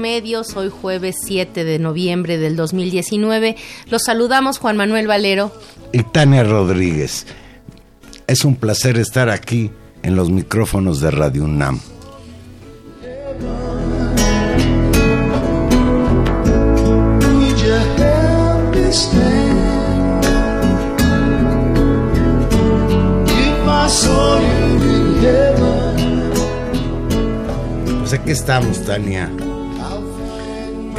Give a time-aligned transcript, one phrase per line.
[0.00, 3.56] A Intermedios, hoy jueves 7 de noviembre del 2019.
[3.90, 5.52] Los saludamos Juan Manuel Valero
[5.92, 7.26] y Tania Rodríguez.
[8.26, 9.70] Es un placer estar aquí
[10.02, 11.80] en los micrófonos de Radio UNAM.
[27.98, 29.30] Pues aquí estamos, Tania.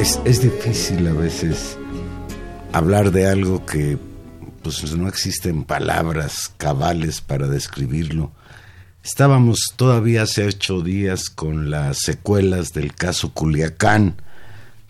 [0.02, 1.78] Es, es, difícil a veces
[2.74, 4.00] hablar de algo que
[4.64, 8.32] pues no existen palabras cabales para describirlo.
[9.04, 14.16] Estábamos todavía hace ocho días con las secuelas del caso Culiacán,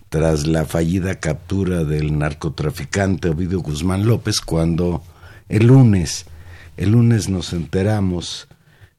[0.07, 5.03] tras la fallida captura del narcotraficante Ovidio Guzmán López, cuando
[5.50, 6.25] el lunes,
[6.77, 8.47] el lunes nos enteramos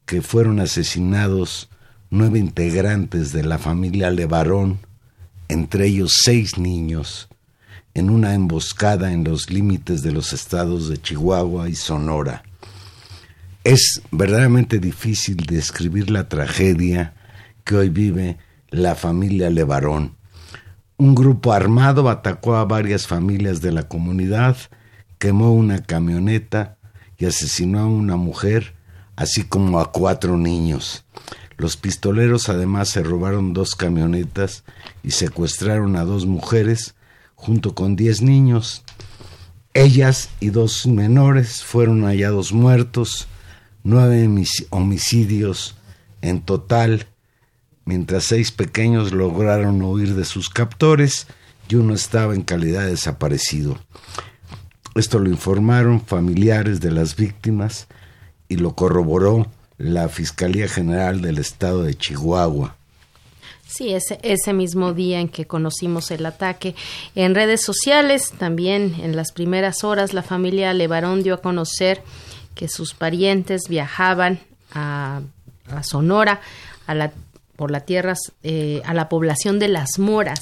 [0.05, 1.71] que fueron asesinados
[2.11, 4.92] nueve integrantes de la familia Levarón,
[5.53, 7.29] entre ellos seis niños,
[7.95, 12.43] en una emboscada en los límites de los estados de Chihuahua y Sonora.
[13.65, 17.15] Es verdaderamente difícil describir la tragedia
[17.65, 18.39] que hoy vive
[18.71, 20.17] la familia Levarón.
[20.97, 24.57] Un grupo armado atacó a varias familias de la comunidad,
[25.19, 26.77] quemó una camioneta
[27.19, 28.75] y asesinó a una mujer,
[29.15, 31.05] así como a cuatro niños.
[31.57, 34.65] Los pistoleros además se robaron dos camionetas
[35.03, 36.95] y secuestraron a dos mujeres
[37.35, 38.85] junto con diez niños.
[39.75, 43.27] Ellas y dos menores fueron hallados muertos,
[43.85, 44.29] nueve
[44.71, 45.77] homicidios
[46.21, 47.07] en total,
[47.85, 51.27] mientras seis pequeños lograron huir de sus captores
[51.69, 53.79] y uno estaba en calidad de desaparecido.
[54.95, 57.89] Esto lo informaron familiares de las víctimas
[58.49, 59.51] y lo corroboró
[59.83, 62.77] la Fiscalía General del Estado de Chihuahua.
[63.67, 66.75] Sí, ese, ese mismo día en que conocimos el ataque.
[67.15, 72.03] En redes sociales, también en las primeras horas, la familia Levarón dio a conocer
[72.55, 74.41] que sus parientes viajaban
[74.73, 75.23] a,
[75.83, 76.41] Sonora,
[76.87, 77.13] a la,
[77.57, 80.41] por la tierra, eh, a la población de Las Moras,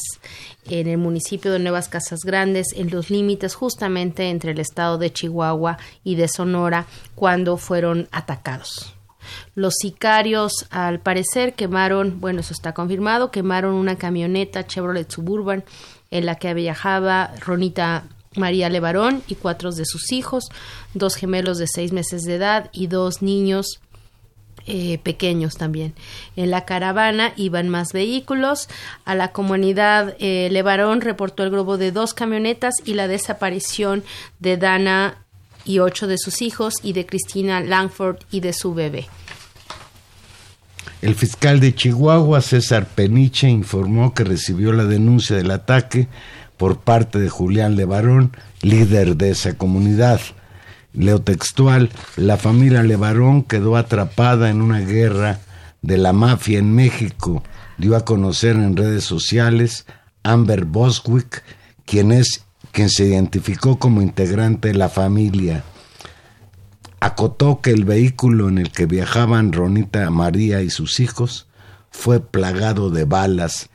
[0.66, 5.12] en el municipio de Nuevas Casas Grandes, en los límites justamente entre el estado de
[5.12, 8.94] Chihuahua y de Sonora, cuando fueron atacados.
[9.54, 15.64] Los sicarios, al parecer, quemaron, bueno, eso está confirmado, quemaron una camioneta Chevrolet Suburban
[16.10, 18.04] en la que viajaba Ronita
[18.36, 20.44] María Levarón y cuatro de sus hijos,
[20.94, 23.80] dos gemelos de seis meses de edad y dos niños
[24.66, 25.94] eh, pequeños también.
[26.36, 28.68] En la caravana iban más vehículos.
[29.04, 34.04] A la comunidad eh, Levarón reportó el globo de dos camionetas y la desaparición
[34.38, 35.24] de Dana
[35.70, 39.06] y ocho de sus hijos y de Cristina Langford y de su bebé.
[41.02, 46.08] El fiscal de Chihuahua, César Peniche, informó que recibió la denuncia del ataque
[46.56, 50.20] por parte de Julián Levarón, líder de esa comunidad.
[50.92, 55.40] Leo textual, la familia Levarón quedó atrapada en una guerra
[55.82, 57.42] de la mafia en México
[57.80, 59.86] dio a conocer en redes sociales
[60.22, 61.42] Amber Boswick,
[61.86, 65.64] quien es quien se identificó como integrante de la familia.
[67.00, 71.46] Acotó que el vehículo en el que viajaban Ronita María y sus hijos
[71.90, 73.70] fue plagado de balas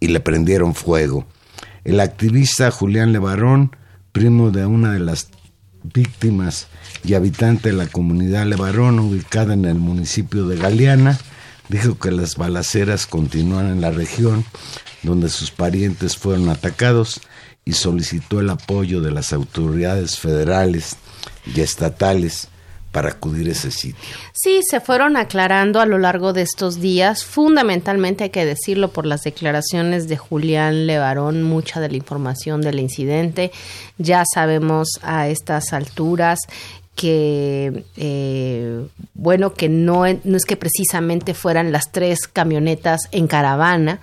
[0.00, 1.26] y, le prendieron fuego.
[1.84, 3.76] El activista Julián Levarón,
[4.12, 5.28] primo de una de las
[5.82, 6.68] víctimas
[7.04, 11.18] y habitante de la comunidad Levarón, ubicada en el municipio de Galeana,
[11.68, 14.44] dijo que las balaceras continúan en la región
[15.02, 17.20] donde sus parientes fueron atacados
[17.64, 20.96] y solicitó el apoyo de las autoridades federales
[21.54, 22.48] y estatales
[22.92, 24.16] para acudir a ese sitio.
[24.34, 29.06] Sí, se fueron aclarando a lo largo de estos días, fundamentalmente hay que decirlo por
[29.06, 33.50] las declaraciones de Julián Levarón, mucha de la información del incidente.
[33.96, 36.40] Ya sabemos a estas alturas
[36.94, 44.00] que eh, bueno que no, no es que precisamente fueran las tres camionetas en caravana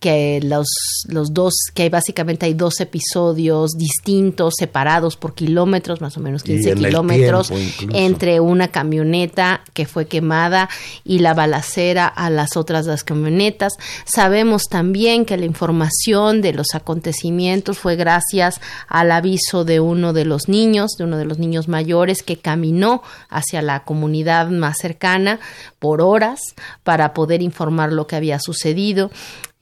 [0.00, 0.66] que los,
[1.08, 6.42] los dos, que hay básicamente hay dos episodios distintos, separados por kilómetros, más o menos
[6.42, 7.52] 15 kilómetros,
[7.92, 10.68] entre una camioneta que fue quemada
[11.04, 13.72] y la balacera a las otras dos camionetas.
[14.04, 20.24] Sabemos también que la información de los acontecimientos fue gracias al aviso de uno de
[20.24, 25.40] los niños, de uno de los niños mayores que caminó hacia la comunidad más cercana
[25.78, 26.40] por horas
[26.84, 29.10] para poder informar lo que había sucedido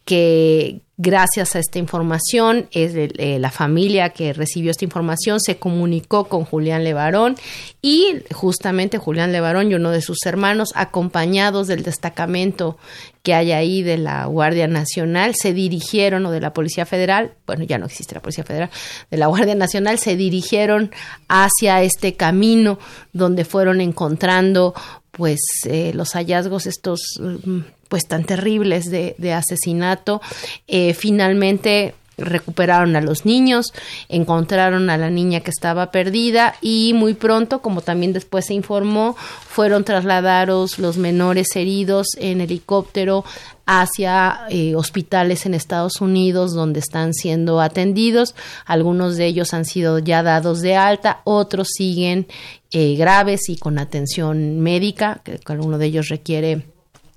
[0.05, 6.27] que gracias a esta información, es eh, la familia que recibió esta información se comunicó
[6.27, 7.37] con Julián Levarón
[7.83, 12.79] y justamente Julián Levarón y uno de sus hermanos, acompañados del destacamento
[13.25, 17.65] que hay ahí de la Guardia Nacional, se dirigieron, o de la Policía Federal, bueno,
[17.65, 18.71] ya no existe la Policía Federal,
[19.11, 20.93] de la Guardia Nacional, se dirigieron
[21.29, 22.79] hacia este camino
[23.13, 24.75] donde fueron encontrando
[25.11, 27.61] pues eh, los hallazgos estos mm,
[27.95, 30.21] pues tan terribles de, asesinato.
[30.67, 33.73] Eh, finalmente recuperaron a los niños,
[34.09, 39.15] encontraron a la niña que estaba perdida y muy pronto, como también después se informó,
[39.17, 43.25] fueron trasladados los menores heridos en helicóptero
[43.65, 48.35] hacia eh, hospitales en Estados Unidos donde están siendo atendidos.
[48.67, 52.27] Algunos de ellos han sido ya dados de alta, otros siguen
[52.73, 56.74] eh, graves y con atención médica, que alguno de ellos requiere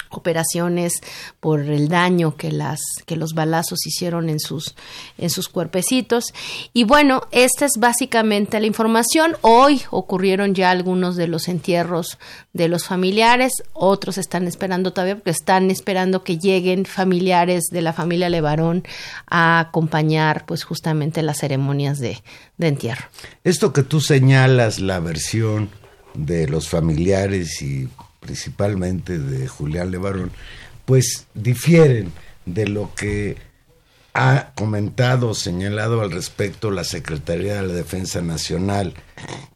[0.10, 0.94] operaciones
[1.40, 4.76] por el daño que las que los balazos hicieron en sus
[5.18, 6.34] en sus cuerpecitos.
[6.74, 9.36] Y bueno esta es básicamente la información.
[9.42, 12.18] Hoy ocurrieron ya algunos de los entierros
[12.54, 13.52] de los familiares.
[13.74, 18.84] Otros están esperando todavía porque están esperando que lleguen familiares de la familia Levarón
[19.28, 22.22] a acompañar pues justamente las ceremonias de,
[22.58, 23.06] de entierro.
[23.44, 25.70] Esto que tú señalas la versión
[26.14, 27.88] de los familiares y
[28.28, 30.32] principalmente de Julián Levarón,
[30.84, 32.12] pues difieren
[32.46, 33.38] de lo que
[34.14, 38.96] ha comentado o señalado al respecto la Secretaría de la Defensa Nacional,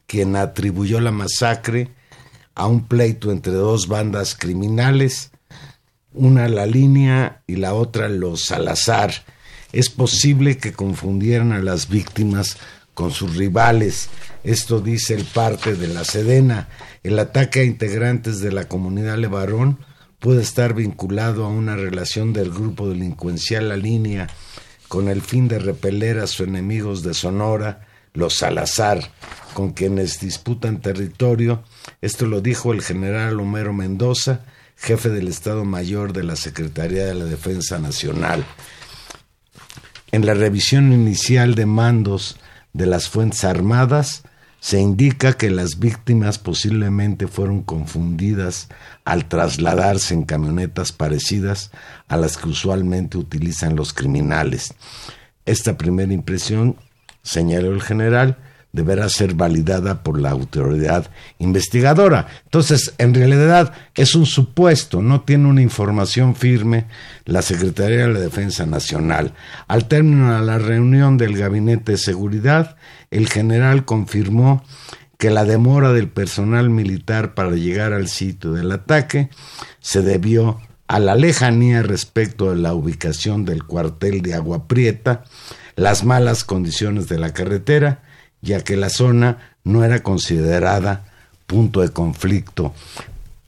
[0.07, 1.89] quien atribuyó la masacre
[2.55, 5.31] a un pleito entre dos bandas criminales,
[6.13, 9.11] una la línea y la otra los Salazar.
[9.73, 12.57] Es posible que confundieran a las víctimas
[12.93, 14.09] con sus rivales.
[14.45, 16.69] Esto dice el parte de la Sedena.
[17.03, 19.79] El ataque a integrantes de la comunidad Levarón
[20.19, 24.27] puede estar vinculado a una relación del grupo delincuencial La Línea
[24.87, 29.11] con el fin de repeler a sus enemigos de Sonora, los Salazar,
[29.53, 31.63] con quienes disputan territorio.
[32.01, 34.41] Esto lo dijo el general Homero Mendoza,
[34.75, 38.45] jefe del Estado Mayor de la Secretaría de la Defensa Nacional.
[40.11, 42.37] En la revisión inicial de mandos
[42.73, 44.23] de las Fuerzas Armadas,
[44.61, 48.69] se indica que las víctimas posiblemente fueron confundidas
[49.05, 51.71] al trasladarse en camionetas parecidas
[52.07, 54.75] a las que usualmente utilizan los criminales.
[55.47, 56.75] Esta primera impresión,
[57.23, 58.37] señaló el general,
[58.73, 61.09] deberá ser validada por la autoridad
[61.39, 62.27] investigadora.
[62.45, 66.87] Entonces, en realidad es un supuesto, no tiene una información firme
[67.25, 69.33] la Secretaría de la Defensa Nacional.
[69.67, 72.77] Al término de la reunión del Gabinete de Seguridad,
[73.09, 74.63] el general confirmó
[75.17, 79.29] que la demora del personal militar para llegar al sitio del ataque
[79.79, 85.23] se debió a la lejanía respecto de la ubicación del cuartel de Agua Prieta,
[85.75, 88.01] las malas condiciones de la carretera,
[88.41, 91.05] ya que la zona no era considerada
[91.47, 92.73] punto de conflicto.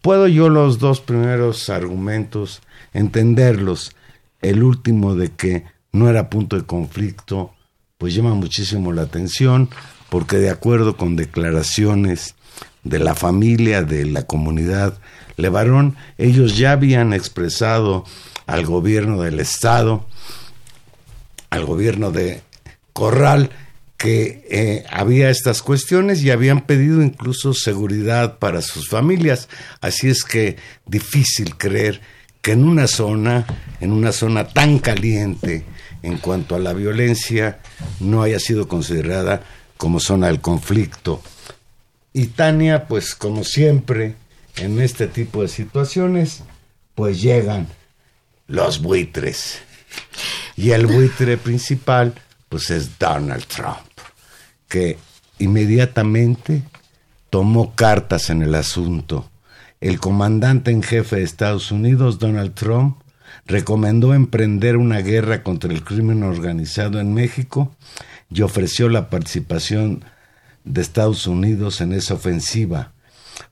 [0.01, 2.61] Puedo yo los dos primeros argumentos
[2.93, 3.95] entenderlos.
[4.41, 7.53] El último de que no era punto de conflicto,
[7.97, 9.69] pues llama muchísimo la atención,
[10.09, 12.35] porque de acuerdo con declaraciones
[12.83, 14.97] de la familia, de la comunidad
[15.37, 18.03] Levarón, ellos ya habían expresado
[18.45, 20.05] al gobierno del Estado,
[21.49, 22.41] al gobierno de
[22.91, 23.49] Corral,
[24.03, 29.47] que eh, había estas cuestiones y habían pedido incluso seguridad para sus familias.
[29.79, 32.01] Así es que difícil creer
[32.41, 33.45] que en una zona,
[33.79, 35.63] en una zona tan caliente
[36.01, 37.59] en cuanto a la violencia,
[38.01, 39.41] no haya sido considerada
[39.77, 41.23] como zona del conflicto.
[42.11, 44.15] Y Tania, pues como siempre,
[44.57, 46.43] en este tipo de situaciones,
[46.93, 47.69] pues llegan
[48.47, 49.59] los buitres.
[50.57, 52.13] Y el buitre principal,
[52.49, 53.92] pues es Donald Trump,
[54.73, 54.97] que
[55.37, 56.63] inmediatamente
[57.29, 59.29] tomó cartas en el asunto.
[59.81, 62.97] El comandante en jefe de Estados Unidos, Donald Trump,
[63.45, 67.75] recomendó emprender una guerra contra el crimen organizado en México
[68.31, 70.03] y ofreció la participación
[70.63, 72.93] de Estados Unidos en esa ofensiva.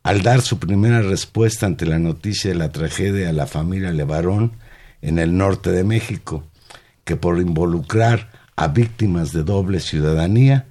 [0.02, 4.54] Al dar su primera respuesta ante la noticia de la tragedia de la familia Levarón
[5.04, 6.44] en el norte de México,
[7.04, 10.66] que por involucrar a víctimas de doble ciudadanía,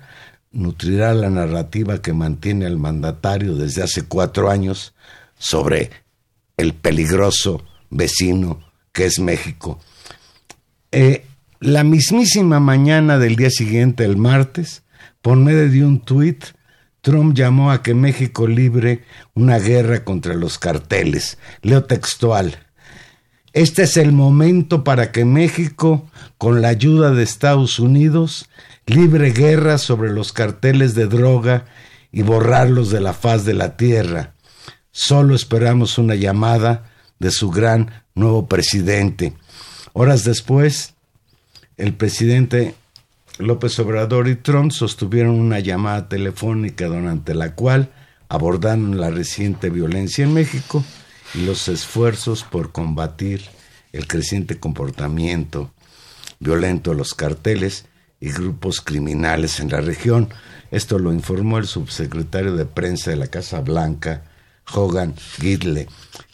[0.53, 4.95] nutrirá la narrativa que mantiene el mandatario desde hace cuatro años
[5.39, 5.91] sobre
[6.57, 8.61] el peligroso vecino
[8.93, 9.81] que es México.
[10.93, 11.25] Eh,
[11.61, 14.83] la mismísima mañana del día siguiente, el martes,
[15.23, 16.45] por medio de un tuit,
[17.03, 19.05] Trump llamó a que México libre
[19.35, 21.39] una guerra contra los carteles.
[21.63, 22.59] Leo textual.
[23.53, 28.49] Este es el momento para que México, con la ayuda de Estados Unidos,
[28.87, 31.67] libre guerra sobre los carteles de droga
[32.13, 34.35] y borrarlos de la faz de la tierra.
[34.91, 39.35] Solo esperamos una llamada de su gran nuevo presidente.
[39.93, 40.95] Horas después,
[41.77, 42.75] el presidente
[43.39, 47.91] López Obrador y Trump sostuvieron una llamada telefónica durante la cual
[48.29, 50.85] abordaron la reciente violencia en México
[51.35, 53.43] y los esfuerzos por combatir
[53.93, 55.73] el creciente comportamiento
[56.39, 57.87] violento de los carteles
[58.21, 60.29] y grupos criminales en la región.
[60.71, 64.23] Esto lo informó el subsecretario de prensa de la Casa Blanca,
[64.73, 65.89] Hogan Gidle.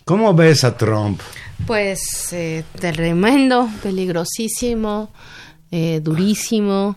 [0.04, 1.20] ¿Cómo ves a Trump?
[1.66, 5.10] Pues eh, tremendo, peligrosísimo,
[5.70, 6.96] eh, durísimo,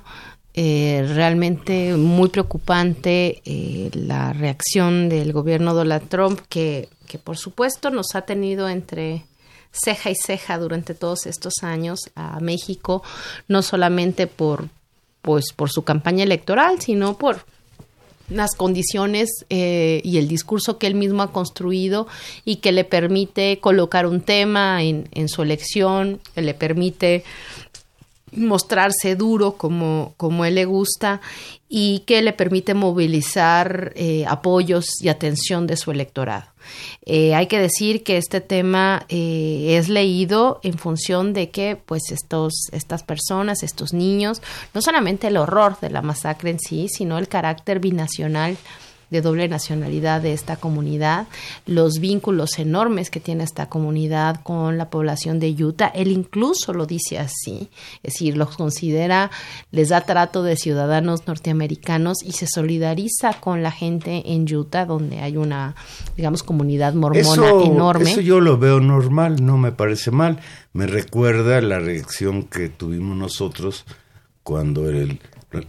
[0.53, 7.91] eh, realmente muy preocupante eh, la reacción del gobierno Donald Trump, que, que por supuesto
[7.91, 9.25] nos ha tenido entre
[9.71, 13.03] ceja y ceja durante todos estos años a México,
[13.47, 14.67] no solamente por,
[15.21, 17.45] pues, por su campaña electoral, sino por
[18.29, 22.07] las condiciones eh, y el discurso que él mismo ha construido
[22.45, 27.23] y que le permite colocar un tema en, en su elección, que le permite
[28.33, 31.21] mostrarse duro como, como él le gusta
[31.67, 36.45] y que le permite movilizar eh, apoyos y atención de su electorado.
[37.05, 42.11] Eh, hay que decir que este tema eh, es leído en función de que pues
[42.11, 44.41] estos, estas personas, estos niños,
[44.73, 48.57] no solamente el horror de la masacre en sí, sino el carácter binacional
[49.09, 51.27] de doble nacionalidad de esta comunidad,
[51.65, 55.87] los vínculos enormes que tiene esta comunidad con la población de Utah.
[55.87, 57.69] Él incluso lo dice así,
[58.03, 59.31] es decir, los considera,
[59.71, 65.19] les da trato de ciudadanos norteamericanos y se solidariza con la gente en Utah, donde
[65.19, 65.75] hay una,
[66.15, 68.11] digamos, comunidad mormona enorme.
[68.11, 70.39] Eso yo lo veo normal, no me parece mal.
[70.73, 73.85] Me recuerda la reacción que tuvimos nosotros
[74.43, 75.19] cuando el,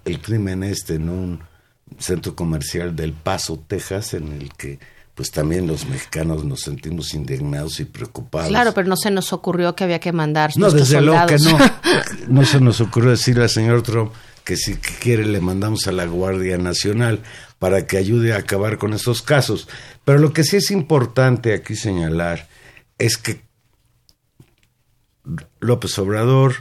[0.04, 1.49] el crimen este, en un
[1.98, 4.78] centro comercial del Paso, Texas, en el que
[5.14, 8.48] pues también los mexicanos nos sentimos indignados y preocupados.
[8.48, 11.58] Claro, pero no se nos ocurrió que había que mandar No, desde luego que no.
[12.28, 14.12] No se nos ocurrió decirle al señor Trump
[14.44, 17.20] que si quiere le mandamos a la Guardia Nacional
[17.58, 19.68] para que ayude a acabar con estos casos.
[20.04, 22.48] Pero lo que sí es importante aquí señalar
[22.96, 23.42] es que
[25.58, 26.54] López Obrador,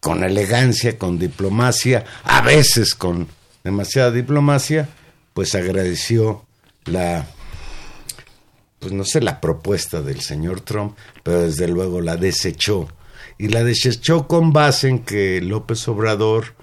[0.00, 3.26] con elegancia, con diplomacia, a veces con
[3.66, 4.88] demasiada diplomacia,
[5.34, 6.46] pues agradeció
[6.84, 7.26] la,
[8.78, 12.88] pues no sé, la propuesta del señor Trump, pero desde luego la desechó.
[13.38, 16.54] Y la desechó con base en que López Obrador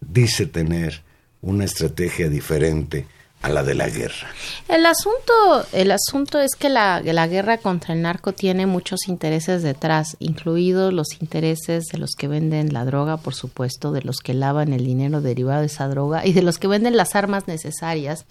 [0.00, 1.02] dice tener
[1.40, 3.06] una estrategia diferente
[3.42, 4.28] a la de la guerra.
[4.68, 9.62] El asunto, el asunto es que la, la, guerra contra el narco tiene muchos intereses
[9.62, 14.34] detrás, incluidos los intereses de los que venden la droga, por supuesto, de los que
[14.34, 18.26] lavan el dinero derivado de esa droga y de los que venden las armas necesarias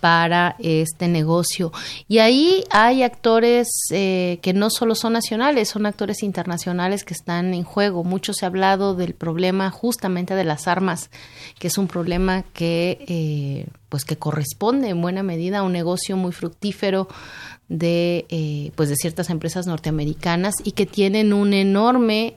[0.00, 1.72] para este negocio.
[2.08, 7.54] Y ahí hay actores eh, que no solo son nacionales, son actores internacionales que están
[7.54, 8.02] en juego.
[8.02, 11.10] Mucho se ha hablado del problema justamente de las armas,
[11.58, 16.16] que es un problema que, eh, pues que corresponde en buena medida a un negocio
[16.16, 17.08] muy fructífero
[17.68, 22.36] de, eh, pues de ciertas empresas norteamericanas y que tienen un enorme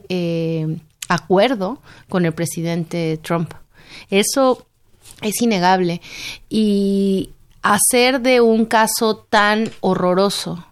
[1.08, 1.78] acuerdo
[2.10, 3.54] con el presidente Trump.
[4.10, 4.66] Eso
[5.22, 6.00] es innegable.
[6.48, 7.30] Y
[7.62, 10.66] hacer de un caso tan horroroso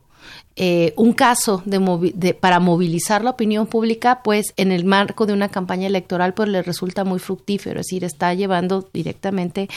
[0.56, 5.48] eh, un caso de, para movilizar la opinión pública, pues en el marco de una
[5.48, 9.68] campaña electoral, pues le resulta muy fructífero, es decir, está llevando directamente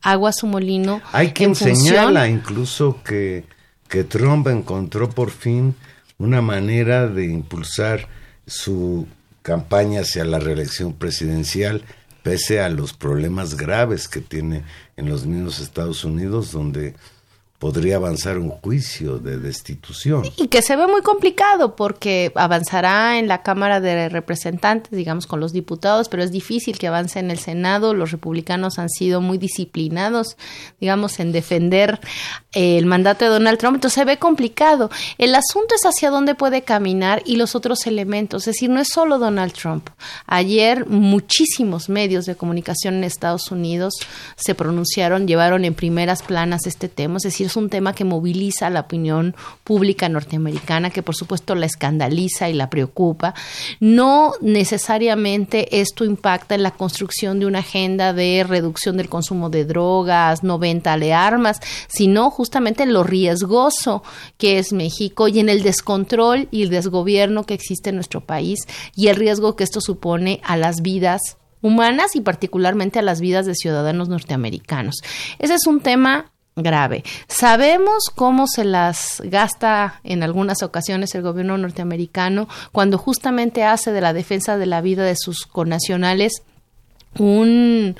[0.00, 1.02] agua a su molino.
[1.12, 3.44] Hay quien señala incluso que,
[3.88, 5.74] que Trump encontró por fin
[6.18, 8.08] una manera de impulsar
[8.46, 9.06] su
[9.42, 11.82] campaña hacia la reelección presidencial
[12.22, 14.62] pese a los problemas graves que tiene
[14.96, 16.94] en los mismos Estados Unidos, donde
[17.62, 20.24] podría avanzar un juicio de destitución.
[20.36, 25.38] Y que se ve muy complicado porque avanzará en la Cámara de Representantes, digamos, con
[25.38, 27.94] los diputados, pero es difícil que avance en el Senado.
[27.94, 30.36] Los republicanos han sido muy disciplinados,
[30.80, 32.00] digamos, en defender
[32.52, 33.76] eh, el mandato de Donald Trump.
[33.76, 34.90] Entonces se ve complicado.
[35.16, 38.42] El asunto es hacia dónde puede caminar y los otros elementos.
[38.42, 39.88] Es decir, no es solo Donald Trump.
[40.26, 43.94] Ayer muchísimos medios de comunicación en Estados Unidos
[44.34, 47.18] se pronunciaron, llevaron en primeras planas este tema.
[47.18, 51.66] Es decir, es un tema que moviliza la opinión pública norteamericana, que por supuesto la
[51.66, 53.34] escandaliza y la preocupa.
[53.78, 59.66] No necesariamente esto impacta en la construcción de una agenda de reducción del consumo de
[59.66, 64.02] drogas, no venta de armas, sino justamente en lo riesgoso
[64.38, 68.60] que es México y en el descontrol y el desgobierno que existe en nuestro país
[68.96, 73.44] y el riesgo que esto supone a las vidas humanas y particularmente a las vidas
[73.44, 74.96] de ciudadanos norteamericanos.
[75.38, 77.04] Ese es un tema grave.
[77.28, 84.00] Sabemos cómo se las gasta en algunas ocasiones el gobierno norteamericano cuando justamente hace de
[84.00, 86.42] la defensa de la vida de sus connacionales
[87.18, 87.96] un,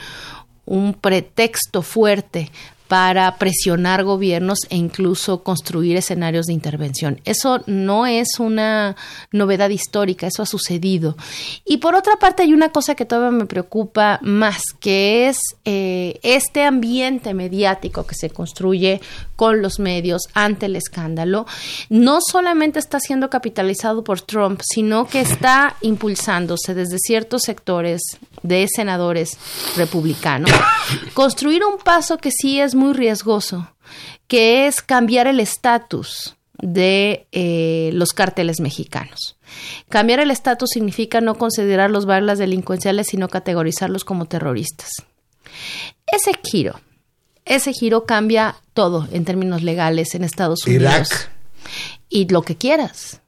[0.66, 2.50] un pretexto fuerte
[2.92, 7.22] para presionar gobiernos e incluso construir escenarios de intervención.
[7.25, 8.96] Eso no es una
[9.30, 11.16] novedad histórica, eso ha sucedido.
[11.64, 16.20] Y por otra parte hay una cosa que todavía me preocupa más, que es eh,
[16.22, 19.00] este ambiente mediático que se construye
[19.42, 21.46] con los medios ante el escándalo,
[21.88, 28.02] no solamente está siendo capitalizado por Trump, sino que está impulsándose desde ciertos sectores
[28.44, 29.37] de senadores
[29.76, 30.48] republicanos,
[31.14, 33.66] construir un paso que sí es muy riesgoso,
[34.28, 39.37] que es cambiar el estatus de eh, los cárteles mexicanos.
[39.88, 42.07] Cambiar el estatus significa no considerar los
[42.38, 44.90] delincuenciales, sino categorizarlos como terroristas.
[46.07, 46.78] Ese giro,
[47.44, 50.85] ese giro cambia todo en términos legales en Estados Unidos.
[50.85, 51.31] Irak.
[52.09, 53.20] Y lo que quieras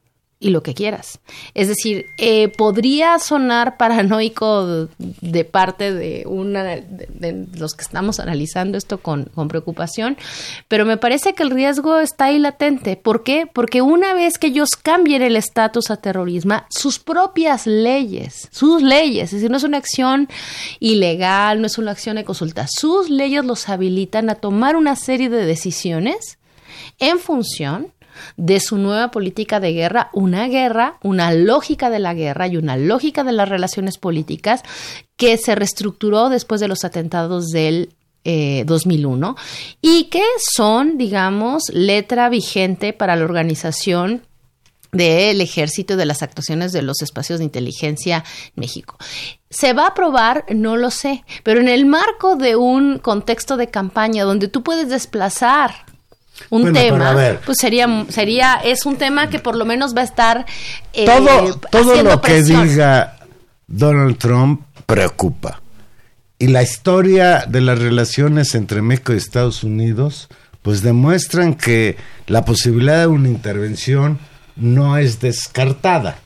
[0.44, 1.20] y lo que quieras.
[1.54, 8.76] Es decir, eh, podría sonar paranoico de parte de una de, los que estamos analizando
[8.76, 10.18] esto con, con, preocupación,
[10.68, 12.96] pero me parece que el riesgo está ahí latente.
[12.96, 13.48] ¿Por qué?
[13.50, 19.32] Porque una vez que ellos cambien el estatus a terrorismo, sus propias leyes, sus leyes,
[19.32, 20.28] es decir, no es una acción
[20.78, 25.30] ilegal, no es una acción de consulta, sus leyes los habilitan a tomar una serie
[25.30, 26.36] de decisiones
[26.98, 27.94] en función
[28.36, 32.76] de su nueva política de guerra, una guerra, una lógica de la guerra y una
[32.76, 34.62] lógica de las relaciones políticas
[35.16, 37.90] que se reestructuró después de los atentados del
[38.24, 44.22] 2001 eh, y que son, digamos, letra vigente para la organización
[44.92, 48.96] del ejército de las actuaciones de los espacios de inteligencia en México.
[49.50, 50.44] ¿Se va a aprobar?
[50.54, 54.88] No lo sé, pero en el marco de un contexto de campaña donde tú puedes
[54.88, 55.74] desplazar
[56.50, 60.46] un tema, pues sería, sería, es un tema que por lo menos va a estar
[60.92, 63.18] eh, todo, todo lo que diga
[63.66, 65.60] Donald Trump preocupa.
[66.38, 70.28] Y la historia de las relaciones entre México y Estados Unidos,
[70.62, 74.18] pues demuestran que la posibilidad de una intervención
[74.56, 76.18] no es descartada.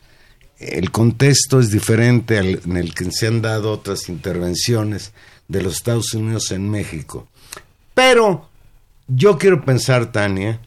[0.58, 5.12] El contexto es diferente al, en el que se han dado otras intervenciones
[5.46, 7.28] de los Estados Unidos en México.
[7.94, 8.48] Pero
[9.08, 10.60] yo quiero pensar, Tania,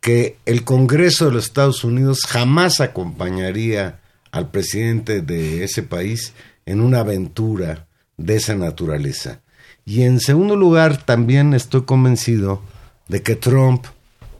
[0.00, 6.32] que el Congreso de los Estados Unidos jamás acompañaría al presidente de ese país
[6.66, 9.40] en una aventura de esa naturaleza.
[9.84, 12.62] Y en segundo lugar, también estoy convencido
[13.08, 13.86] de que Trump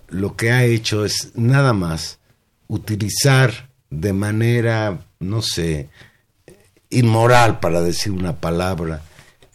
[0.09, 2.19] lo que ha hecho es nada más
[2.69, 5.89] utilizar de manera, no sé,
[6.91, 9.03] inmoral, para decir una palabra,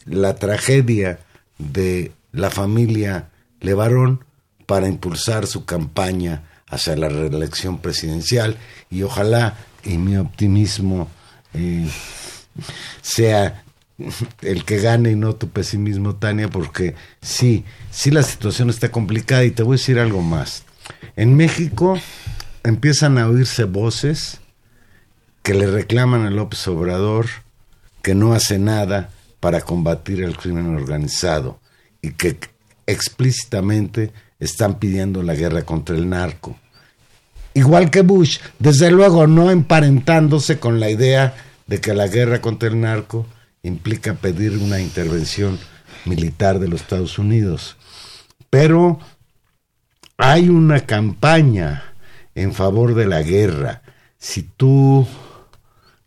[0.06, 1.20] la tragedia
[1.58, 3.30] de la familia
[3.62, 4.24] Levarón
[4.66, 8.58] para impulsar su campaña hacia la reelección presidencial
[8.90, 11.10] y ojalá y mi optimismo
[11.54, 11.90] eh,
[13.02, 13.64] sea
[14.42, 19.44] el que gane y no tu pesimismo, Tania, porque sí, sí la situación está complicada
[19.44, 20.64] y te voy a decir algo más.
[21.16, 22.00] En México
[22.64, 24.40] empiezan a oírse voces
[25.44, 27.28] que le reclaman a López Obrador
[28.02, 31.60] que no hace nada para combatir el crimen organizado
[32.02, 32.38] y que
[32.92, 36.58] explícitamente están pidiendo la guerra contra el narco.
[37.54, 41.36] Igual que Bush, desde luego no emparentándose con la idea
[41.68, 43.26] de que la guerra contra el narco
[43.64, 45.60] implica pedir una intervención
[46.06, 47.76] militar de los Estados Unidos.
[48.50, 49.00] Pero
[50.18, 51.94] hay una campaña
[52.36, 53.82] en favor de la guerra.
[54.18, 55.08] Si tú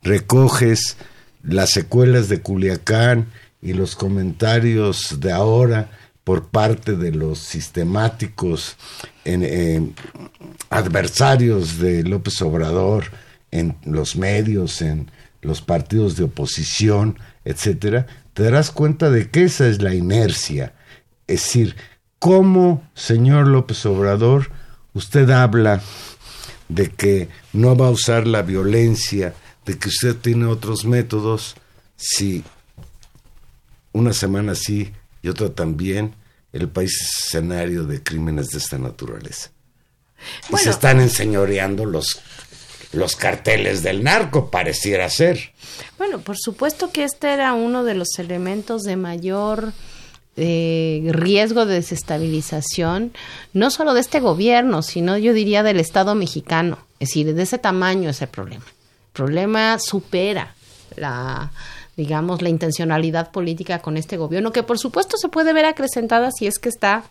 [0.03, 0.97] recoges
[1.43, 3.27] las secuelas de Culiacán
[3.61, 5.91] y los comentarios de ahora
[6.25, 8.77] por parte de los sistemáticos
[10.71, 13.07] adversarios de López Obrador
[13.51, 19.69] en los medios, en los partidos de oposición, etcétera, te darás cuenta de que esa
[19.69, 20.75] es la inercia.
[21.27, 21.77] Es decir,
[22.19, 24.51] cómo, señor López Obrador,
[24.95, 25.83] usted habla
[26.69, 29.35] de que no va a usar la violencia,
[29.67, 31.57] de que usted tiene otros métodos,
[31.97, 32.45] si
[33.93, 36.15] una semana sí y otra también,
[36.53, 39.51] el país es escenario de crímenes de esta naturaleza.
[40.53, 42.21] y se están enseñoreando los
[42.93, 45.53] los carteles del narco, pareciera ser.
[45.99, 49.73] Bueno, por supuesto que este era uno de los elementos de mayor
[50.37, 53.13] eh, riesgo de desestabilización,
[53.53, 56.79] no solo de este gobierno, sino yo diría del Estado mexicano.
[57.01, 58.65] Es decir, de ese tamaño es el problema.
[58.65, 60.55] El problema supera
[60.97, 61.51] la
[62.03, 66.49] digamos, la intencionalidad política con este gobierno, que por supuesto se puede ver acrecentada si
[66.49, 67.05] es que está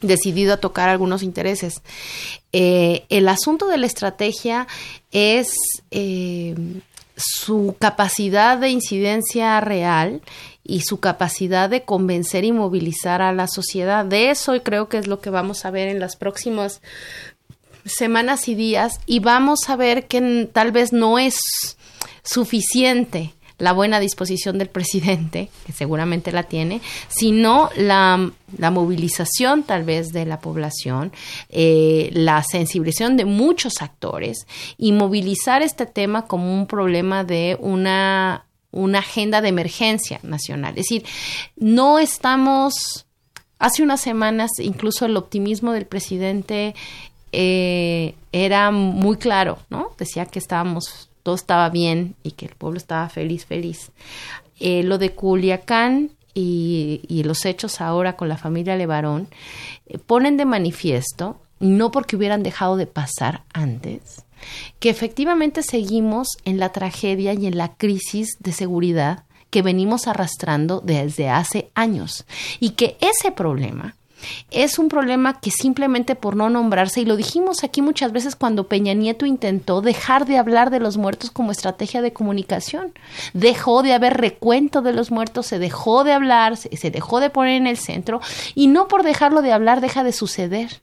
[0.00, 1.80] decidido a tocar algunos intereses.
[2.52, 4.66] Eh, el asunto de la estrategia
[5.12, 5.52] es
[5.92, 6.56] eh,
[7.16, 10.22] su capacidad de incidencia real
[10.64, 14.04] y su capacidad de convencer y movilizar a la sociedad.
[14.04, 16.80] De eso creo que es lo que vamos a ver en las próximas
[17.84, 21.38] semanas y días y vamos a ver que tal vez no es
[22.24, 28.30] suficiente la buena disposición del presidente, que seguramente la tiene, sino la,
[28.70, 31.12] movilización tal vez de la población,
[31.48, 38.44] eh, la sensibilización de muchos actores y movilizar este tema como un problema de una,
[38.72, 40.72] una agenda de emergencia nacional.
[40.76, 41.04] Es decir,
[41.56, 43.04] no estamos...
[43.58, 46.74] Hace unas semanas incluso el optimismo del presidente
[47.32, 49.92] eh, era muy claro, ¿no?
[49.96, 53.90] Decía que estábamos todo estaba bien y que el pueblo estaba feliz, feliz.
[54.60, 59.26] Eh, lo de Culiacán y, los hechos ahora con la familia Levarón
[59.88, 64.24] eh, ponen de manifiesto, no porque hubieran dejado de pasar antes,
[64.78, 70.80] que efectivamente seguimos en la tragedia y en la crisis de seguridad que venimos arrastrando
[70.80, 72.24] desde hace años
[72.60, 73.96] y que ese problema
[74.50, 78.68] es un problema que simplemente por no nombrarse, y lo dijimos aquí muchas veces cuando
[78.68, 82.92] Peña Nieto intentó dejar de hablar de los muertos como estrategia de comunicación,
[83.32, 87.30] dejó de haber recuento de los muertos, se dejó de hablar, se, se dejó de
[87.30, 88.20] poner en el centro,
[88.54, 90.82] y no por dejarlo de hablar deja de suceder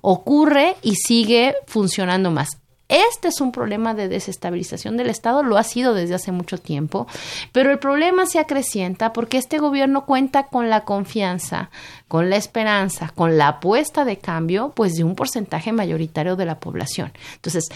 [0.00, 2.61] ocurre y sigue funcionando más.
[2.92, 7.06] Este es un problema de desestabilización del Estado, lo ha sido desde hace mucho tiempo,
[7.50, 11.70] pero el problema se acrecienta porque este gobierno cuenta con la confianza,
[12.06, 16.60] con la esperanza, con la apuesta de cambio, pues de un porcentaje mayoritario de la
[16.60, 17.14] población.
[17.36, 17.70] Entonces,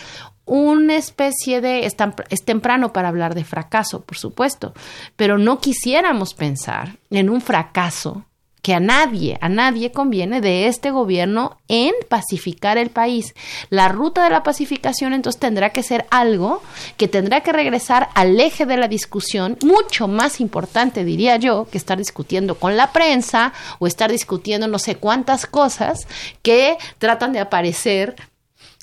[0.45, 1.97] una especie de, es,
[2.29, 4.75] es, temprano para hablar de fracaso, por supuesto,
[5.17, 8.27] pero no quisiéramos pensar en un fracaso
[8.67, 13.33] que a nadie, a nadie conviene de este gobierno en pacificar el país.
[13.71, 16.65] La ruta de la pacificación entonces tendrá que ser algo
[16.97, 21.79] que tendrá que regresar al eje de la discusión, mucho más importante, diría yo, que
[21.79, 26.09] estar discutiendo con la prensa o estar discutiendo no sé cuántas cosas
[26.43, 28.17] que tratan de aparecer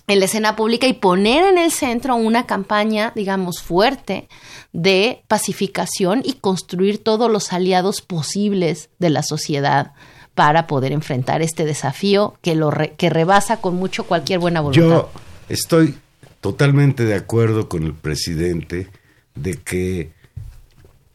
[0.07, 4.27] en la escena pública y poner en el centro una campaña, digamos, fuerte
[4.73, 9.93] de pacificación y construir todos los aliados posibles de la sociedad
[10.35, 14.87] para poder enfrentar este desafío que lo que rebasa con mucho cualquier buena voluntad.
[14.87, 15.09] Yo
[15.47, 15.97] estoy
[16.41, 18.89] totalmente de acuerdo con el presidente
[19.35, 20.11] de que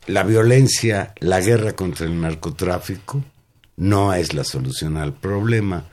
[0.06, 3.22] la violencia, la guerra contra el narcotráfico
[3.76, 5.84] no es la solución al problema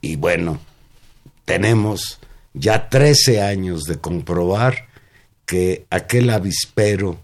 [0.00, 0.60] y bueno,
[1.46, 2.18] tenemos
[2.54, 4.88] ya 13 años de comprobar
[5.44, 7.20] que aquel avispero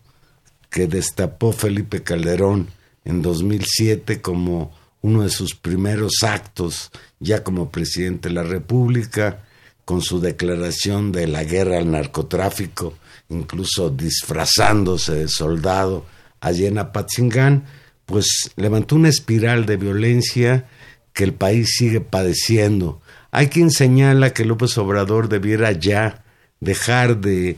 [0.69, 2.69] que destapó Felipe Calderón
[3.05, 9.45] en 2007 como uno de sus primeros actos ya como presidente de la República,
[9.85, 12.95] con su declaración de la guerra al narcotráfico,
[13.29, 16.07] incluso disfrazándose de soldado
[16.41, 17.65] allí en Apatzingán,
[18.07, 20.69] pues levantó una espiral de violencia
[21.13, 23.00] que el país sigue padeciendo.
[23.33, 26.25] Hay quien señala que López Obrador debiera ya
[26.61, 27.57] dejar de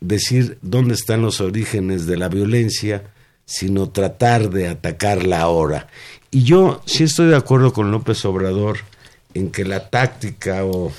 [0.00, 3.04] decir dónde están los orígenes de la violencia,
[3.44, 5.88] sino tratar de atacarla ahora.
[6.30, 8.78] Y yo sí estoy de acuerdo con López Obrador
[9.34, 10.92] en que la táctica o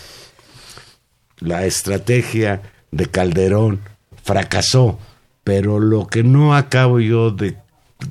[1.39, 3.81] la estrategia de Calderón
[4.23, 4.99] fracasó,
[5.43, 7.57] pero lo que no acabo yo de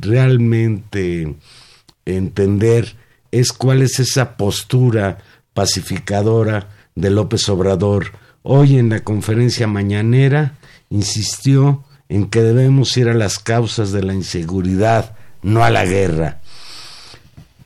[0.00, 1.35] realmente
[2.04, 2.96] entender
[3.30, 5.18] es cuál es esa postura
[5.57, 8.12] pacificadora de López Obrador.
[8.42, 10.59] Hoy en la conferencia mañanera
[10.90, 16.40] insistió en que debemos ir a las causas de la inseguridad, no a la guerra.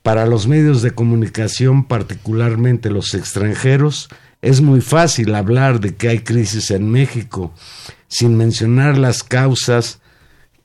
[0.04, 4.08] Para los medios de comunicación, particularmente los extranjeros,
[4.40, 7.52] es muy fácil hablar de que hay crisis en México
[8.06, 9.98] sin mencionar las causas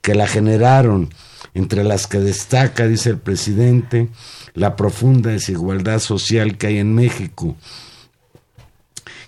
[0.02, 1.10] que la generaron,
[1.56, 4.10] entre las que destaca, dice el presidente,
[4.54, 7.56] la profunda desigualdad social que hay en México,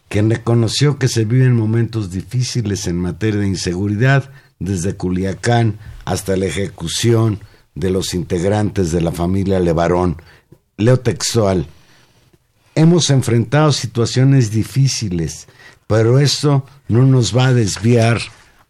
[0.10, 6.46] quien reconoció que se viven momentos difíciles en materia de inseguridad, desde Culiacán hasta la
[6.46, 7.40] ejecución
[7.76, 10.22] de los integrantes de la familia Levarón.
[10.78, 11.68] Leo textual.
[12.76, 15.48] Hemos enfrentado situaciones difíciles,
[15.88, 18.20] pero esto no nos va a desviar.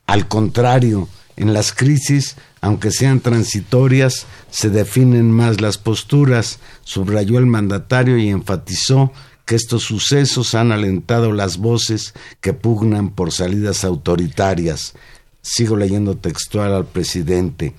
[0.06, 2.36] Al contrario, en las crisis,
[2.68, 9.14] aunque sean transitorias, se definen más las posturas, subrayó el mandatario y enfatizó
[9.46, 14.96] que estos sucesos han alentado las voces que pugnan por salidas autoritarias.
[15.42, 17.74] Sigo leyendo textual al presidente.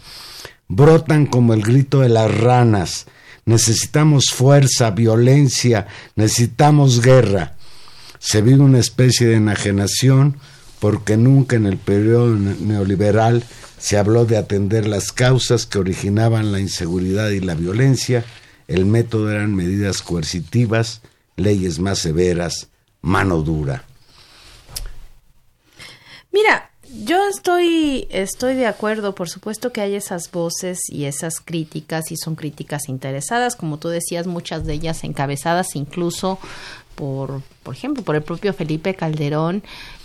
[0.68, 3.04] Brotan como el grito de las ranas.
[3.44, 7.58] Necesitamos fuerza, violencia, necesitamos guerra.
[8.20, 10.38] Se vive una especie de enajenación
[10.78, 13.44] porque nunca en el periodo neoliberal
[13.78, 18.24] se habló de atender las causas que originaban la inseguridad y la violencia.
[18.66, 21.00] El método eran medidas coercitivas,
[21.36, 22.68] leyes más severas,
[23.00, 23.84] mano dura.
[26.32, 26.70] Mira,
[27.04, 32.16] yo estoy, estoy de acuerdo, por supuesto que hay esas voces y esas críticas y
[32.16, 36.38] son críticas interesadas, como tú decías, muchas de ellas encabezadas incluso
[36.94, 39.62] por, por ejemplo, por el propio Felipe Calderón,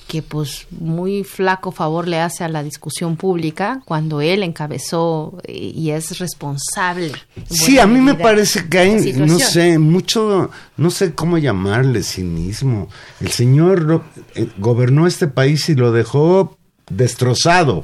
[0.07, 5.71] que pues muy flaco favor le hace a la discusión pública cuando él encabezó eh,
[5.75, 7.13] y es responsable.
[7.49, 12.89] Sí, a mí me parece que hay, no sé, mucho, no sé cómo llamarle cinismo.
[13.19, 14.03] El señor
[14.35, 16.57] eh, gobernó este país y lo dejó
[16.89, 17.83] destrozado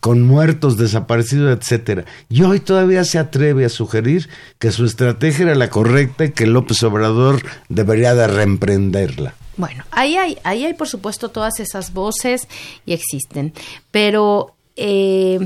[0.00, 2.04] con muertos, desaparecidos, etcétera.
[2.28, 6.46] Y hoy todavía se atreve a sugerir que su estrategia era la correcta y que
[6.46, 9.34] López Obrador debería de reemprenderla.
[9.56, 12.46] Bueno, ahí hay, ahí hay por supuesto todas esas voces
[12.84, 13.52] y existen,
[13.90, 15.38] pero eh,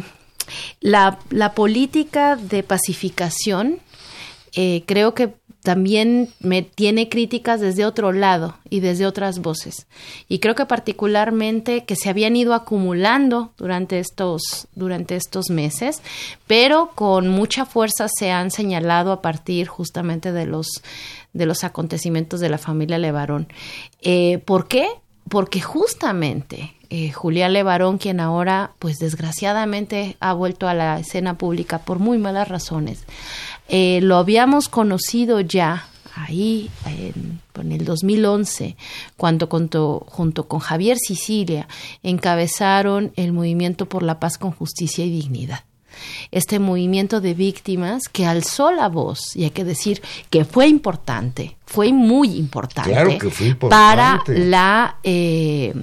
[0.81, 3.81] la, la, política de pacificación
[4.55, 9.87] eh, creo que también me tiene críticas desde otro lado y desde otras voces.
[10.29, 16.03] Y creo que particularmente que se habían ido acumulando durante estos, durante estos meses,
[16.47, 20.83] pero con mucha fuerza se han señalado a partir justamente de los,
[21.33, 23.49] de los acontecimientos de la familia Levarón.
[24.01, 24.89] Eh, ¿Por qué?
[25.29, 31.79] Porque justamente eh, Julián Levarón, quien ahora, pues desgraciadamente, ha vuelto a la escena pública
[31.79, 33.05] por muy malas razones,
[33.71, 37.41] eh, lo habíamos conocido ya ahí en,
[37.73, 38.77] el 2011,
[39.17, 39.47] cuando
[40.07, 41.69] junto con Javier Sicilia
[42.03, 45.61] encabezaron el movimiento por la paz con justicia y dignidad.
[46.31, 51.57] Este movimiento de víctimas que alzó la voz, y hay que decir que fue importante,
[51.67, 53.19] fue muy importante,
[53.69, 55.75] para la eh,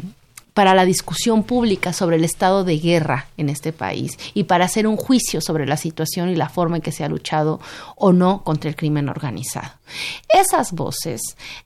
[0.57, 4.87] para la discusión pública sobre el estado de guerra en este país y para hacer
[4.87, 7.59] un juicio sobre la situación y la forma en que se ha luchado
[7.95, 9.69] o no contra el crimen organizado.
[10.29, 11.21] Esas voces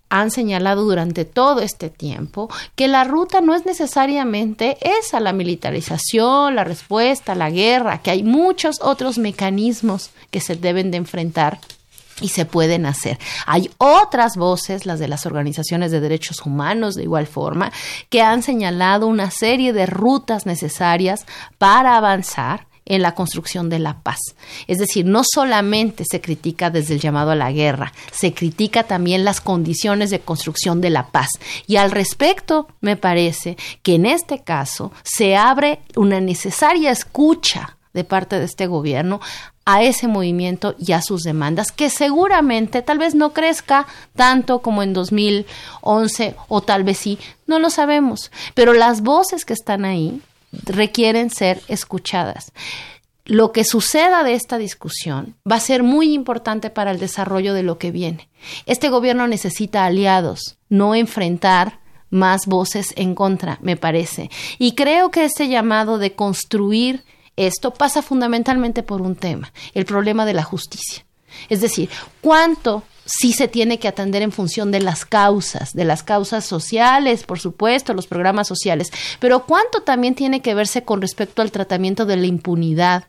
[0.10, 6.56] han señalado durante todo este tiempo que la ruta no es necesariamente esa, la militarización,
[6.56, 11.62] la respuesta, la guerra, que hay muchos otros mecanismos que se deben de enfrentar
[12.22, 13.20] y se pueden hacer.
[13.46, 17.72] Hay otras voces, las de las organizaciones de derechos humanos de igual forma,
[18.10, 21.26] que han señalado una serie de rutas necesarias
[21.58, 24.20] para avanzar en la construcción de la paz.
[24.68, 29.24] Es decir, no solamente se critica desde el llamado a la guerra, se critica también
[29.24, 31.30] las condiciones de construcción de la paz.
[31.68, 38.04] Y al respecto, me parece que en este caso se abre una necesaria escucha de
[38.04, 39.20] parte de este gobierno
[39.66, 44.84] a ese movimiento y a sus demandas, que seguramente tal vez no crezca tanto como
[44.84, 50.22] en 2011 o tal vez sí, no lo sabemos, pero las voces que están ahí
[50.52, 52.52] requieren ser escuchadas.
[53.24, 57.64] Lo que suceda de esta discusión va a ser muy importante para el desarrollo de
[57.64, 58.30] lo que viene.
[58.66, 64.30] Este gobierno necesita aliados, no enfrentar más voces en contra, me parece.
[64.58, 67.04] Y creo que este llamado de construir
[67.36, 71.06] esto pasa fundamentalmente por un tema, el problema de la justicia.
[71.50, 71.90] Es decir,
[72.22, 77.24] cuánto sí se tiene que atender en función de las causas, de las causas sociales,
[77.24, 78.90] por supuesto, los programas sociales,
[79.20, 83.06] pero cuánto también tiene que verse con respecto al tratamiento de la impunidad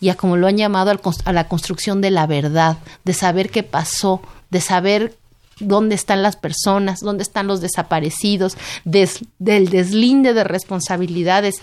[0.00, 0.90] y a como lo han llamado
[1.24, 5.16] a la construcción de la verdad, de saber qué pasó, de saber
[5.58, 11.56] dónde están las personas, dónde están los desaparecidos, del deslinde de responsabilidades.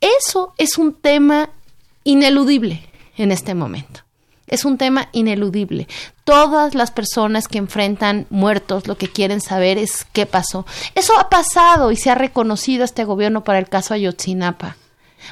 [0.00, 1.50] Eso es un tema
[2.04, 4.00] ineludible en este momento.
[4.46, 5.88] Es un tema ineludible.
[6.24, 10.66] Todas las personas que enfrentan muertos lo que quieren saber es qué pasó.
[10.94, 14.76] Eso ha pasado y se ha reconocido este gobierno para el caso Ayotzinapa.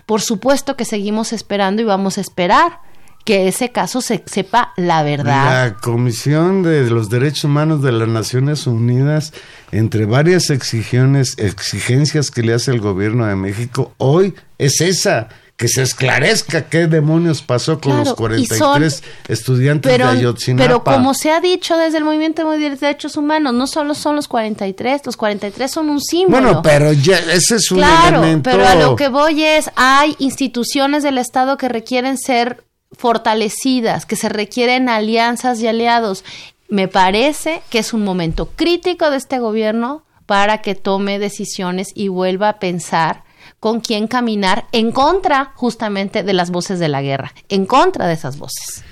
[0.06, 2.80] Por supuesto que seguimos esperando y vamos a esperar
[3.24, 5.70] que ese caso se sepa la verdad.
[5.70, 9.32] La Comisión de los Derechos Humanos de las Naciones Unidas,
[9.72, 15.68] entre varias exigencias, exigencias que le hace el gobierno de México, hoy es esa, que
[15.68, 20.66] se esclarezca qué demonios pasó con los 43 estudiantes de Ayotzinapa.
[20.66, 24.26] Pero como se ha dicho desde el movimiento de derechos humanos, no solo son los
[24.26, 26.42] 43, los 43 son un símbolo.
[26.42, 31.04] Bueno, pero ya ese es un claro, pero a lo que voy es, hay instituciones
[31.04, 32.64] del Estado que requieren ser
[32.96, 36.24] fortalecidas, que se requieren alianzas y aliados.
[36.68, 42.08] Me parece que es un momento crítico de este gobierno para que tome decisiones y
[42.08, 43.24] vuelva a pensar
[43.60, 48.14] con quién caminar en contra justamente de las voces de la guerra, en contra de
[48.14, 48.84] esas voces.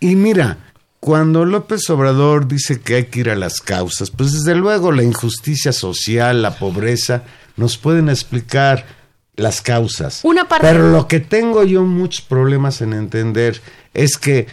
[0.00, 0.58] Y mira,
[1.00, 5.02] cuando López Obrador dice que hay que ir a las causas, pues desde luego la
[5.02, 7.22] injusticia social, la pobreza,
[7.56, 8.97] nos pueden explicar
[9.38, 10.22] las causas.
[10.60, 13.62] Pero lo que tengo yo muchos problemas en entender
[13.94, 14.46] es que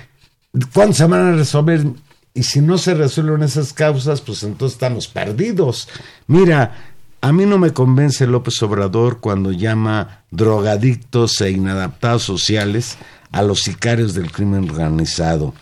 [0.74, 1.86] cuándo se van a resolver
[2.34, 5.90] y si no se resuelven esas causas, pues entonces estamos perdidos.
[6.28, 12.98] Mira, a mí no me convence López Obrador cuando llama drogadictos e inadaptados sociales
[13.32, 15.54] a los sicarios del crimen organizado.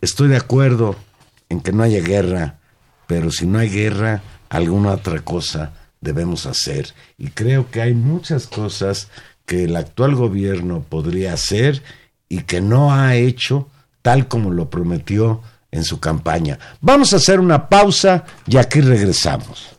[0.00, 0.96] Estoy de acuerdo
[1.48, 2.58] en que no haya guerra,
[3.06, 6.94] pero si no hay guerra, alguna otra cosa debemos hacer.
[7.18, 9.08] Y creo que hay muchas cosas
[9.46, 11.82] que el actual gobierno podría hacer
[12.28, 13.68] y que no ha hecho
[14.02, 16.58] tal como lo prometió en su campaña.
[16.80, 19.74] Vamos a hacer una pausa y aquí regresamos.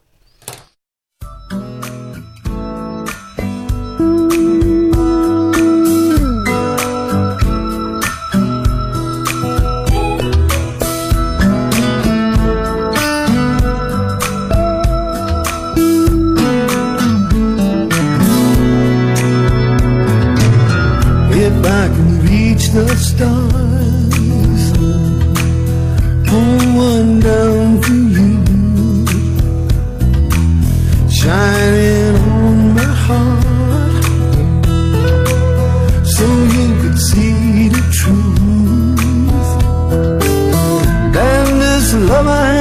[23.09, 24.63] stars
[26.27, 28.33] pull one down for you
[31.17, 34.03] Shining on my heart
[36.15, 39.49] So you could see the truth.
[41.27, 42.54] And this love I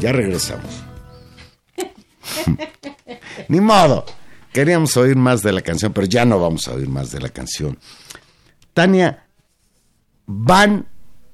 [0.00, 0.82] Ya regresamos.
[3.48, 4.04] Ni modo.
[4.52, 7.28] Queríamos oír más de la canción, pero ya no vamos a oír más de la
[7.28, 7.78] canción.
[8.74, 9.26] Tania,
[10.26, 10.86] van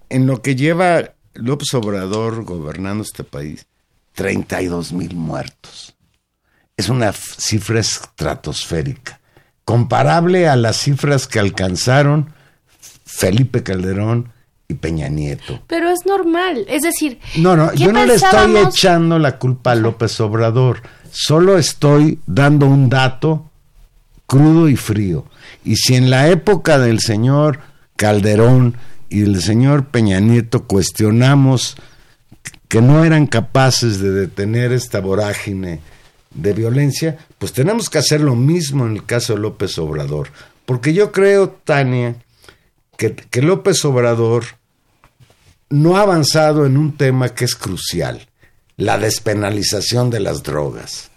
[0.08, 3.66] en lo que lleva López Obrador gobernando este país,
[4.14, 5.94] 32 mil muertos.
[6.76, 9.20] Es una cifra estratosférica,
[9.64, 12.34] comparable a las cifras que alcanzaron
[13.04, 14.32] Felipe Calderón
[14.68, 15.60] y Peña Nieto.
[15.66, 17.18] Pero es normal, es decir...
[17.36, 22.66] No, no, yo no le estoy echando la culpa a López Obrador, solo estoy dando
[22.66, 23.50] un dato
[24.26, 25.24] crudo y frío.
[25.64, 27.60] Y si en la época del señor
[27.96, 28.76] Calderón
[29.08, 31.76] y el señor Peña Nieto cuestionamos
[32.68, 35.80] que no eran capaces de detener esta vorágine
[36.34, 40.28] de violencia, pues tenemos que hacer lo mismo en el caso de López Obrador.
[40.64, 42.16] Porque yo creo, Tania,
[42.96, 44.44] que, López Obrador
[45.68, 48.28] no ha avanzado en un tema que es crucial,
[48.76, 51.10] la despenalización de las drogas.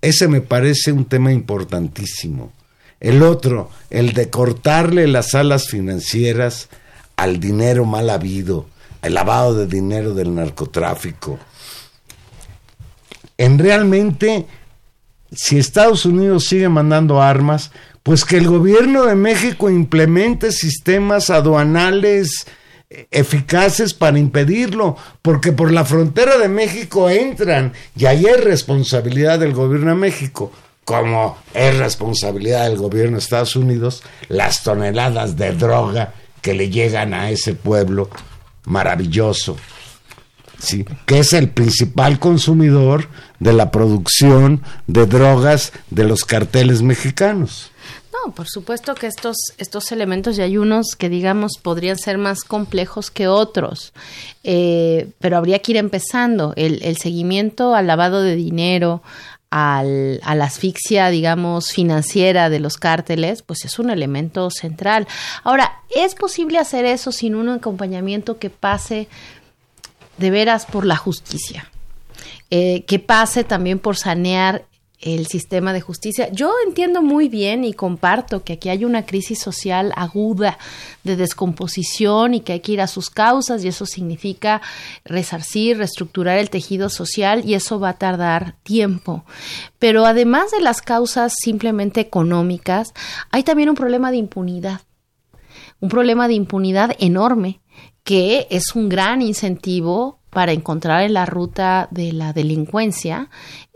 [0.00, 2.52] Ese me parece un tema importantísimo.
[3.00, 6.68] El otro, el de cortarle las alas financieras
[7.16, 8.66] al dinero mal habido,
[9.02, 11.38] el lavado de dinero del narcotráfico.
[13.38, 14.46] En realmente,
[15.30, 17.70] si Estados Unidos sigue mandando armas,
[18.06, 22.46] pues que el gobierno de México implemente sistemas aduanales
[22.88, 29.40] eh, eficaces para impedirlo, porque por la frontera de México entran y ahí es responsabilidad
[29.40, 30.52] del gobierno de México,
[30.84, 37.12] como es responsabilidad del gobierno de Estados Unidos, las toneladas de droga que le llegan
[37.12, 38.08] a ese pueblo
[38.66, 39.56] maravilloso,
[40.60, 40.84] ¿sí?
[41.06, 43.08] que es el principal consumidor
[43.40, 47.72] de la producción de drogas de los carteles mexicanos.
[48.24, 52.44] No, por supuesto que estos, estos elementos y hay unos que digamos podrían ser más
[52.44, 53.92] complejos que otros,
[54.44, 56.52] eh, pero habría que ir empezando.
[56.56, 59.02] El, el seguimiento al lavado de dinero,
[59.50, 65.06] al, a la asfixia, digamos, financiera de los cárteles, pues es un elemento central.
[65.42, 69.08] Ahora, ¿es posible hacer eso sin un acompañamiento que pase
[70.18, 71.70] de veras por la justicia?
[72.50, 74.64] Eh, que pase también por sanear
[75.00, 76.30] el sistema de justicia.
[76.32, 80.58] Yo entiendo muy bien y comparto que aquí hay una crisis social aguda
[81.04, 84.62] de descomposición y que hay que ir a sus causas y eso significa
[85.04, 89.24] resarcir, reestructurar el tejido social y eso va a tardar tiempo.
[89.78, 92.94] Pero además de las causas simplemente económicas,
[93.30, 94.80] hay también un problema de impunidad.
[95.78, 97.60] Un problema de impunidad enorme
[98.02, 103.28] que es un gran incentivo para encontrar en la ruta de la delincuencia,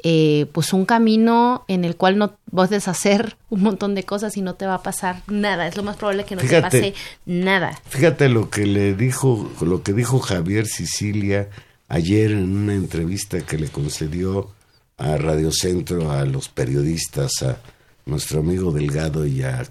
[0.02, 4.42] eh, pues un camino en el cual no puedes hacer un montón de cosas y
[4.42, 5.66] no te va a pasar nada.
[5.66, 6.94] Es lo más probable que no te pase
[7.24, 7.80] nada.
[7.88, 11.48] Fíjate lo que le dijo, lo que dijo Javier Sicilia
[11.88, 14.50] ayer en una entrevista que le concedió
[14.96, 17.58] a Radio Centro a los periodistas, a
[18.06, 19.66] nuestro amigo Delgado y a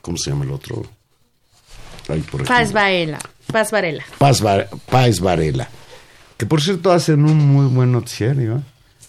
[0.00, 0.82] ¿cómo se llama el otro?
[2.20, 3.18] Paz Varela.
[3.46, 4.04] Paz Varela.
[4.18, 5.68] Paz, Varela.
[6.36, 8.56] Que por cierto hacen un muy buen noticiario.
[8.56, 8.60] ¿eh?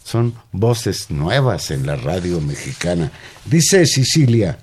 [0.03, 3.11] Son voces nuevas en la radio mexicana.
[3.45, 4.59] Dice Sicilia,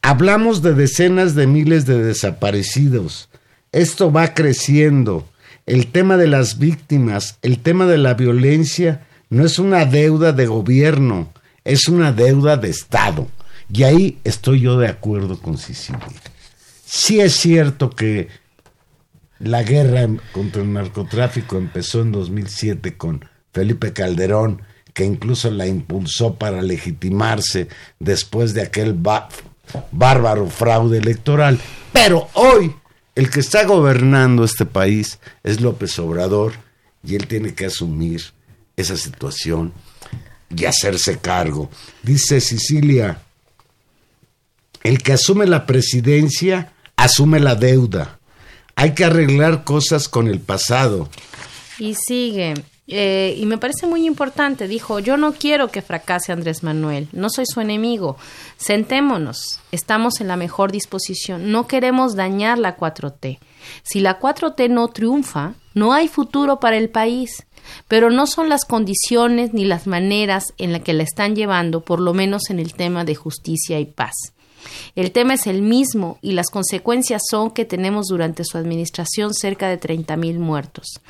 [0.00, 3.28] hablamos de decenas de miles de desaparecidos.
[3.72, 5.28] Esto va creciendo.
[5.66, 10.46] El tema de las víctimas, el tema de la violencia, no es una deuda de
[10.46, 11.32] gobierno,
[11.64, 13.26] es una deuda de Estado.
[13.72, 16.00] Y ahí estoy yo de acuerdo con Sicilia.
[16.96, 18.28] Sí es cierto que
[19.40, 26.36] la guerra contra el narcotráfico empezó en 2007 con Felipe Calderón, que incluso la impulsó
[26.36, 27.66] para legitimarse
[27.98, 28.96] después de aquel
[29.90, 31.58] bárbaro fraude electoral.
[31.92, 32.72] Pero hoy
[33.16, 36.52] el que está gobernando este país es López Obrador
[37.02, 38.22] y él tiene que asumir
[38.76, 39.72] esa situación
[40.48, 41.68] y hacerse cargo.
[42.04, 43.20] Dice Sicilia,
[44.84, 48.18] el que asume la presidencia asume la deuda.
[48.76, 51.08] Hay que arreglar cosas con el pasado.
[51.78, 52.54] Y sigue.
[52.86, 57.30] Eh, y me parece muy importante, dijo, yo no quiero que fracase Andrés Manuel, no
[57.30, 58.18] soy su enemigo,
[58.58, 63.38] sentémonos, estamos en la mejor disposición, no queremos dañar la 4T.
[63.82, 67.46] Si la 4T no triunfa, no hay futuro para el país,
[67.88, 72.00] pero no son las condiciones ni las maneras en las que la están llevando, por
[72.00, 74.12] lo menos en el tema de justicia y paz.
[74.94, 79.68] El tema es el mismo y las consecuencias son que tenemos durante su administración cerca
[79.68, 81.00] de 30.000 muertos.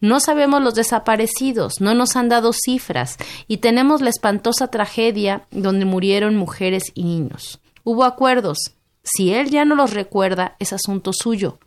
[0.00, 3.16] No sabemos los desaparecidos, no nos han dado cifras
[3.48, 7.60] y tenemos la espantosa tragedia donde murieron mujeres y niños.
[7.84, 8.58] Hubo acuerdos.
[9.02, 11.58] Si él ya no los recuerda, es asunto suyo.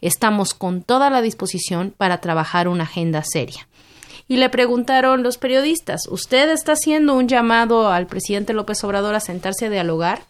[0.00, 3.68] Estamos con toda la disposición para trabajar una agenda seria.
[4.26, 9.20] Y le preguntaron los periodistas, ¿usted está haciendo un llamado al presidente López Obrador a
[9.20, 10.22] sentarse a dialogar?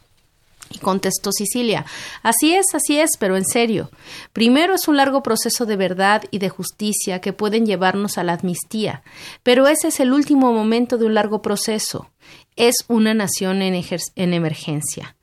[0.70, 1.86] Y contestó Sicilia,
[2.22, 3.90] así es, así es, pero en serio.
[4.32, 8.34] Primero es un largo proceso de verdad y de justicia que pueden llevarnos a la
[8.34, 9.02] amnistía,
[9.42, 12.10] pero ese es el último momento de un largo proceso.
[12.56, 13.82] Es una nación en,
[14.16, 15.16] en emergencia.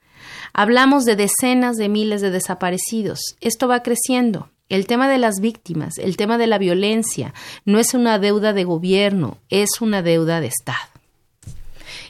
[0.54, 3.20] Hablamos de decenas de miles de desaparecidos.
[3.42, 4.50] Esto va creciendo.
[4.68, 7.34] El tema de las víctimas, el tema de la violencia,
[7.66, 10.95] no es una deuda de gobierno, es una deuda de Estado.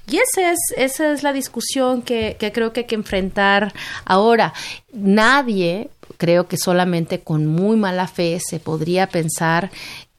[0.07, 3.73] Y esa es, esa es la discusión que, que creo que hay que enfrentar
[4.05, 4.53] ahora.
[4.93, 9.71] Nadie, creo que solamente con muy mala fe se podría pensar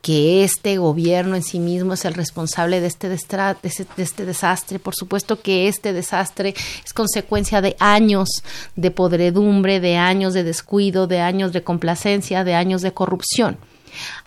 [0.06, 4.78] que este gobierno en sí mismo es el responsable de este, de este desastre.
[4.78, 8.28] Por supuesto que este desastre es consecuencia de años
[8.76, 13.58] de podredumbre, de años de descuido, de años de complacencia, de años de corrupción.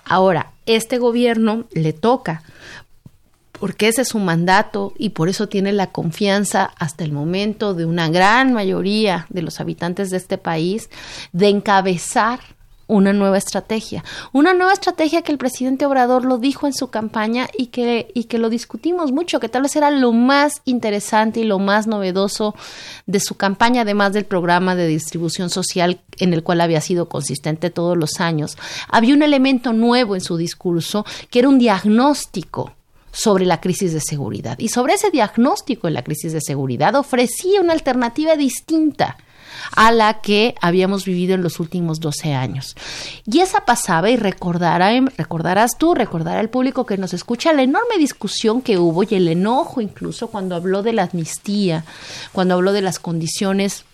[0.03, 2.43] Ahora, este gobierno le toca
[3.59, 7.85] porque ese es su mandato y por eso tiene la confianza hasta el momento de
[7.85, 10.89] una gran mayoría de los habitantes de este país
[11.33, 12.39] de encabezar
[12.89, 14.03] una nueva estrategia,
[14.33, 18.23] una nueva estrategia que el presidente Obrador lo dijo en su campaña y que, y
[18.23, 22.55] que lo discutimos mucho, que tal vez era lo más interesante y lo más novedoso
[23.05, 27.69] de su campaña, además del programa de distribución social en el cual había sido consistente
[27.69, 28.57] todos los años.
[28.89, 32.73] Había un elemento nuevo en su discurso que era un diagnóstico
[33.11, 34.57] sobre la crisis de seguridad.
[34.59, 39.17] Y sobre ese diagnóstico en la crisis de seguridad ofrecía una alternativa distinta
[39.75, 42.75] a la que habíamos vivido en los últimos 12 años.
[43.25, 47.97] Y esa pasaba, y recordará, recordarás tú, recordará el público que nos escucha, la enorme
[47.97, 51.85] discusión que hubo y el enojo incluso cuando habló de la amnistía,
[52.31, 53.85] cuando habló de las condiciones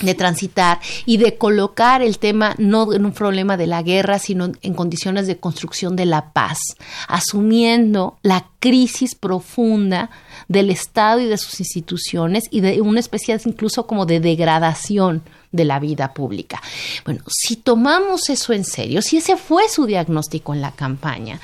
[0.00, 4.52] de transitar y de colocar el tema no en un problema de la guerra, sino
[4.62, 6.58] en condiciones de construcción de la paz,
[7.08, 10.10] asumiendo la crisis profunda
[10.48, 15.64] del Estado y de sus instituciones y de una especie incluso como de degradación de
[15.64, 16.62] la vida pública.
[17.04, 21.40] Bueno, si tomamos eso en serio, si ese fue su diagnóstico en la campaña,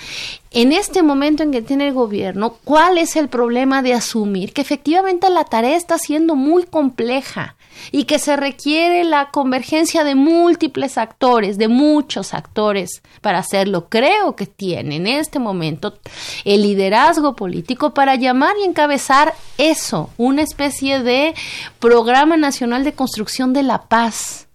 [0.51, 4.62] en este momento en que tiene el gobierno, ¿cuál es el problema de asumir que
[4.62, 7.57] efectivamente la tarea está siendo muy compleja?
[7.93, 13.89] Y que se requiere la convergencia de múltiples actores, de muchos actores para hacerlo.
[13.89, 15.99] Creo que tiene en este momento
[16.45, 21.35] el liderazgo político para llamar y encabezar eso, una especie de
[21.79, 24.49] programa nacional de construcción de la paz,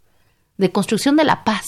[0.58, 1.66] de construcción de la paz.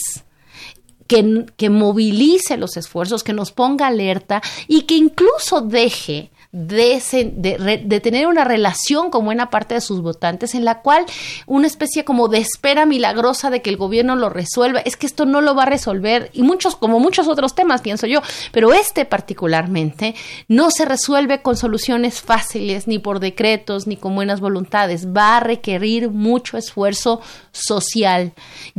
[1.07, 8.27] Que, que movilice los esfuerzos, que nos ponga alerta y que incluso deje de, tener
[8.27, 11.05] una relación con buena parte de sus votantes en la cual
[11.47, 14.79] una especie como de espera milagrosa de que el gobierno lo resuelva.
[14.79, 18.07] Es que esto no lo va a resolver y muchos, como muchos otros temas, pienso
[18.07, 18.21] yo,
[18.53, 20.15] pero este particularmente
[20.47, 25.07] no se resuelve con soluciones fáciles, ni por decretos, ni con buenas voluntades.
[25.07, 28.31] Va a requerir mucho esfuerzo social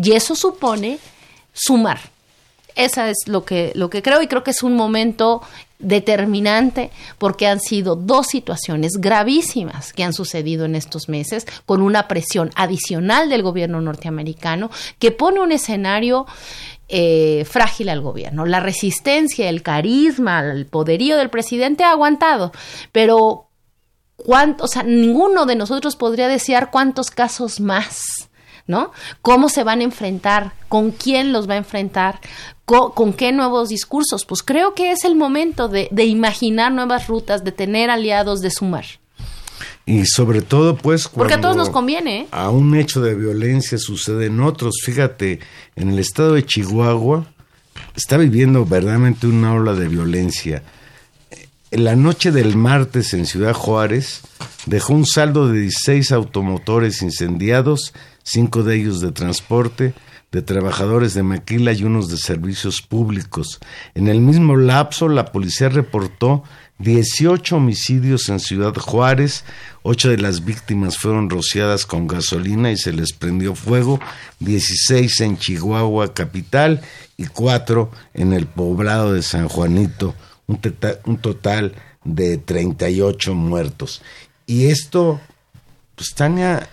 [0.02, 0.98] y eso supone
[1.52, 2.15] sumar.
[2.76, 5.42] Esa es lo que, lo que creo y creo que es un momento
[5.78, 12.08] determinante porque han sido dos situaciones gravísimas que han sucedido en estos meses con una
[12.08, 16.26] presión adicional del gobierno norteamericano que pone un escenario
[16.88, 18.46] eh, frágil al gobierno.
[18.46, 22.52] La resistencia, el carisma, el poderío del presidente ha aguantado,
[22.92, 23.48] pero
[24.16, 28.28] cuánto, o sea, ninguno de nosotros podría desear cuántos casos más
[28.66, 28.92] ¿no?
[29.22, 30.52] ¿Cómo se van a enfrentar?
[30.68, 32.20] ¿Con quién los va a enfrentar?
[32.64, 34.24] ¿Con, qué nuevos discursos?
[34.24, 38.84] Pues creo que es el momento de, imaginar nuevas rutas, de tener aliados, de sumar.
[39.86, 42.22] Y sobre todo, pues, Porque a todos nos conviene.
[42.22, 42.26] ¿eh?
[42.32, 44.74] A un hecho de violencia sucede en otros.
[44.84, 45.38] Fíjate,
[45.76, 47.24] en el estado de Chihuahua
[47.94, 50.64] está viviendo verdaderamente una ola de violencia.
[51.70, 54.22] En la noche del martes en Ciudad Juárez
[54.66, 57.92] dejó un saldo de 16 automotores incendiados
[58.26, 59.94] cinco de ellos de transporte,
[60.32, 63.60] de trabajadores de maquila y unos de servicios públicos.
[63.94, 66.42] En el mismo lapso, la policía reportó
[66.78, 69.44] 18 homicidios en Ciudad Juárez,
[69.82, 74.00] ocho de las víctimas fueron rociadas con gasolina y se les prendió fuego,
[74.40, 76.82] 16 en Chihuahua capital
[77.16, 80.14] y cuatro en el poblado de San Juanito,
[80.48, 80.60] un,
[81.04, 84.02] un total de 38 muertos.
[84.46, 85.20] Y esto,
[85.94, 86.68] pues Tania,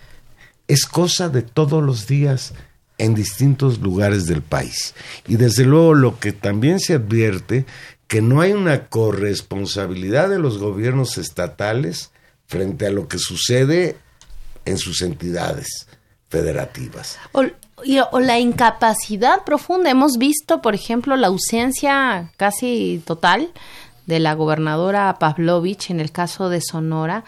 [0.68, 2.54] es cosa de todos los días
[2.98, 4.94] en distintos lugares del país.
[5.28, 7.66] Y desde luego lo que también se advierte,
[8.08, 12.12] que no hay una corresponsabilidad de los gobiernos estatales
[12.46, 13.98] frente a lo que sucede
[14.66, 15.88] en sus entidades
[16.30, 17.18] federativas.
[17.32, 17.44] O,
[18.12, 19.90] o, la incapacidad profunda.
[19.90, 23.52] Hemos visto, por ejemplo, la ausencia casi total
[24.06, 27.24] de la gobernadora Pavlovich en el caso de Sonora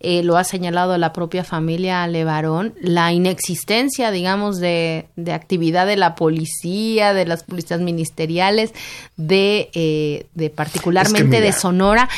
[0.00, 5.96] eh, lo ha señalado la propia familia Levarón, la inexistencia, digamos, de, de actividad de
[5.96, 8.72] la policía, de las policías ministeriales,
[9.16, 12.08] de, eh, de particularmente de Sonora.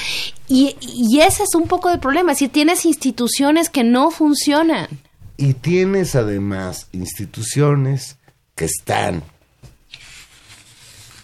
[0.46, 4.88] Y, y ese es un poco el problema, es decir, tienes instituciones que no funcionan.
[5.38, 8.18] Y tienes además instituciones
[8.56, 9.22] que están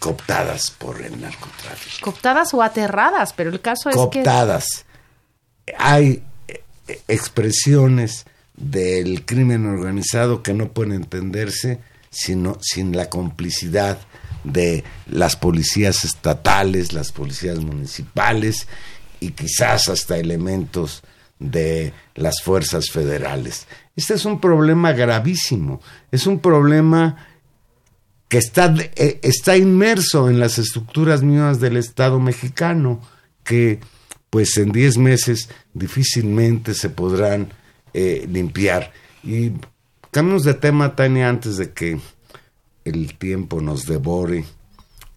[0.06, 2.12] cooptadas por el narcotráfico.
[2.12, 4.22] Cooptadas o aterradas, pero el caso es que...
[4.22, 4.84] Cooptadas.
[5.78, 6.22] Hay
[7.08, 13.98] expresiones del crimen organizado que no pueden entenderse sino, sin la complicidad
[14.44, 18.68] de las policías estatales, las policías municipales
[19.18, 21.02] y quizás hasta elementos
[21.40, 23.66] de las fuerzas federales.
[23.96, 25.80] Este es un problema gravísimo,
[26.12, 27.26] es un problema
[28.28, 33.00] que está, eh, está inmerso en las estructuras mismas del Estado mexicano,
[33.44, 33.80] que
[34.30, 37.52] pues en 10 meses difícilmente se podrán
[37.94, 38.92] eh, limpiar.
[39.22, 39.52] Y
[40.10, 42.00] cambiamos de tema, Tania, antes de que
[42.84, 44.44] el tiempo nos devore.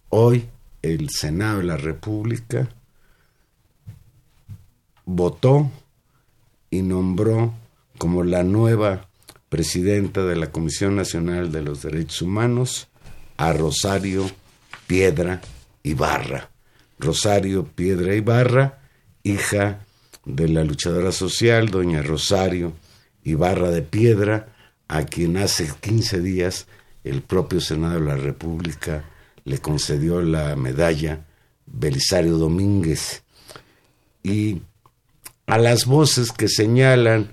[0.08, 0.48] Hoy
[0.82, 2.68] el Senado de la República
[5.04, 5.70] votó
[6.70, 7.52] y nombró
[7.98, 9.08] como la nueva
[9.48, 12.89] presidenta de la Comisión Nacional de los Derechos Humanos
[13.40, 14.30] a Rosario
[14.86, 15.40] Piedra
[15.82, 16.50] Ibarra.
[16.98, 18.80] Rosario Piedra Ibarra,
[19.22, 19.86] hija
[20.26, 22.74] de la luchadora social, doña Rosario
[23.24, 24.52] Ibarra de Piedra,
[24.88, 26.66] a quien hace 15 días
[27.02, 29.04] el propio Senado de la República
[29.44, 31.24] le concedió la medalla
[31.64, 33.22] Belisario Domínguez.
[34.22, 34.60] Y
[35.46, 37.30] a las voces que señalan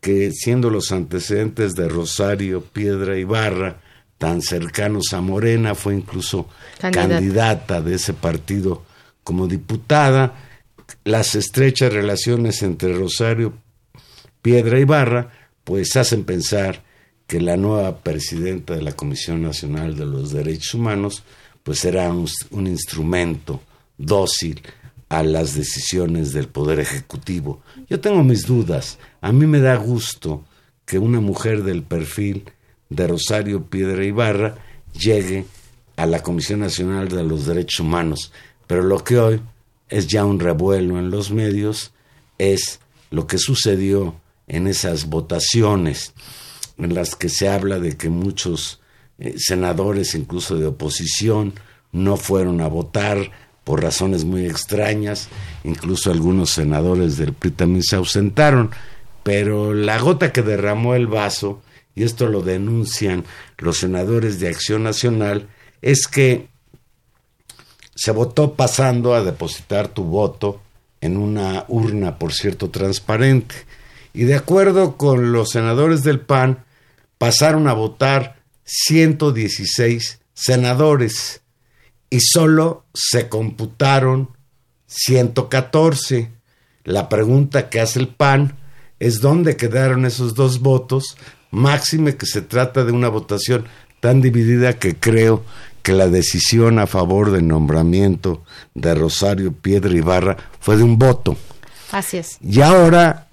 [0.00, 3.82] que siendo los antecedentes de Rosario, Piedra y Barra
[4.18, 6.48] tan cercanos a Morena, fue incluso
[6.78, 8.82] candidata de ese partido
[9.22, 10.34] como diputada,
[11.04, 13.54] las estrechas relaciones entre Rosario,
[14.40, 15.30] Piedra y Barra,
[15.64, 16.84] pues hacen pensar
[17.26, 21.24] que la nueva presidenta de la Comisión Nacional de los Derechos Humanos,
[21.64, 23.60] pues será un instrumento
[23.98, 24.62] dócil
[25.08, 27.62] a las decisiones del Poder Ejecutivo.
[27.88, 28.98] Yo tengo mis dudas.
[29.20, 30.44] A mí me da gusto
[30.84, 32.44] que una mujer del perfil
[32.88, 34.56] de Rosario Piedra Ibarra
[34.92, 35.46] llegue
[35.96, 38.32] a la Comisión Nacional de los Derechos Humanos.
[38.66, 39.40] Pero lo que hoy
[39.88, 41.92] es ya un revuelo en los medios
[42.38, 42.80] es
[43.10, 44.16] lo que sucedió
[44.48, 46.12] en esas votaciones
[46.78, 48.80] en las que se habla de que muchos
[49.18, 51.54] eh, senadores, incluso de oposición,
[51.92, 53.30] no fueron a votar
[53.64, 55.28] por razones muy extrañas,
[55.64, 58.70] incluso algunos senadores del PRI también se ausentaron,
[59.22, 61.62] pero la gota que derramó el vaso,
[61.96, 63.24] y esto lo denuncian
[63.58, 65.48] los senadores de Acción Nacional,
[65.82, 66.48] es que
[67.96, 70.60] se votó pasando a depositar tu voto
[71.00, 73.54] en una urna, por cierto, transparente.
[74.12, 76.64] Y de acuerdo con los senadores del PAN,
[77.18, 81.40] pasaron a votar 116 senadores
[82.10, 84.30] y solo se computaron
[84.86, 86.30] 114.
[86.84, 88.56] La pregunta que hace el PAN
[88.98, 91.16] es dónde quedaron esos dos votos,
[91.56, 93.64] máxime que se trata de una votación
[94.00, 95.42] tan dividida que creo
[95.82, 98.44] que la decisión a favor del nombramiento
[98.74, 101.36] de Rosario Piedra Ibarra fue de un voto.
[101.92, 102.38] Así es.
[102.42, 103.28] Y ahora,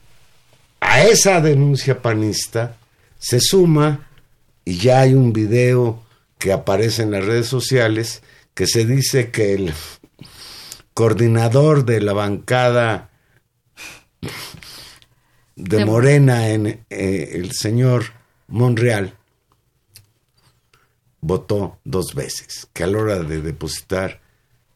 [0.80, 2.78] a esa denuncia panista
[3.19, 4.07] se suma
[4.63, 6.01] y ya hay un video
[6.38, 9.74] que aparece en las redes sociales que se dice que el
[10.93, 13.09] coordinador de la bancada
[15.56, 18.06] de Morena en eh, el señor
[18.47, 19.14] Monreal
[21.22, 24.22] votó dos veces, que a la hora de depositar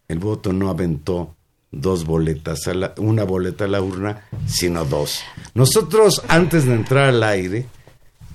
[0.07, 1.35] el voto no aventó
[1.71, 5.19] dos boletas, a la, una boleta a la urna, sino dos.
[5.53, 7.65] Nosotros antes de entrar al aire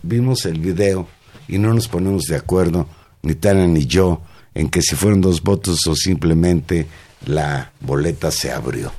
[0.03, 1.09] vimos el video
[1.49, 2.87] y no nos ponemos de acuerdo,
[3.23, 4.21] ni Tana ni yo,
[4.55, 6.87] en que si fueron dos votos o simplemente
[7.27, 8.93] la boleta se abrió.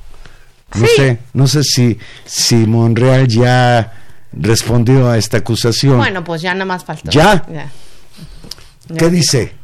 [0.74, 3.92] No sé, no sé si, si Monreal ya
[4.32, 5.98] respondió a esta acusación.
[5.98, 7.10] Bueno, pues ya nada más falta.
[7.10, 7.44] ¿Ya?
[8.96, 9.54] qué dice?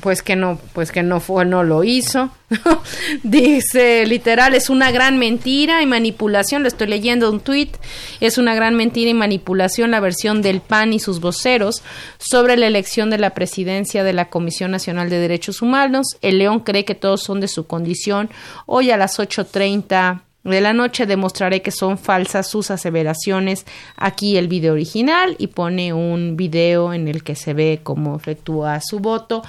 [0.00, 2.30] Pues que no, pues que no fue, no lo hizo.
[3.22, 6.62] Dice literal, es una gran mentira y manipulación.
[6.62, 7.76] Le estoy leyendo un tuit.
[8.20, 11.82] Es una gran mentira y manipulación la versión del PAN y sus voceros
[12.18, 16.06] sobre la elección de la presidencia de la Comisión Nacional de Derechos Humanos.
[16.22, 18.30] El León cree que todos son de su condición.
[18.66, 20.22] Hoy a las 8.30
[20.52, 23.64] de la noche demostraré que son falsas sus aseveraciones.
[23.96, 28.80] Aquí el video original y pone un video en el que se ve cómo efectúa
[28.82, 29.42] su voto.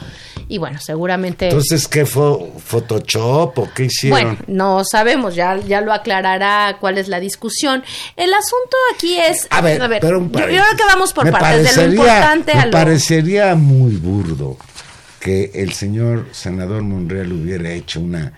[0.47, 1.45] Y bueno, seguramente.
[1.47, 2.51] Entonces, ¿qué fue?
[2.57, 4.19] ¿Photoshop o qué hicieron?
[4.19, 7.83] Bueno, no sabemos, ya, ya lo aclarará cuál es la discusión.
[8.15, 9.47] El asunto aquí es.
[9.49, 11.75] A ver, pero yo, creo que vamos por partes.
[11.75, 14.57] De lo importante me parecería muy burdo
[15.19, 18.31] que el señor senador Monreal hubiera hecho una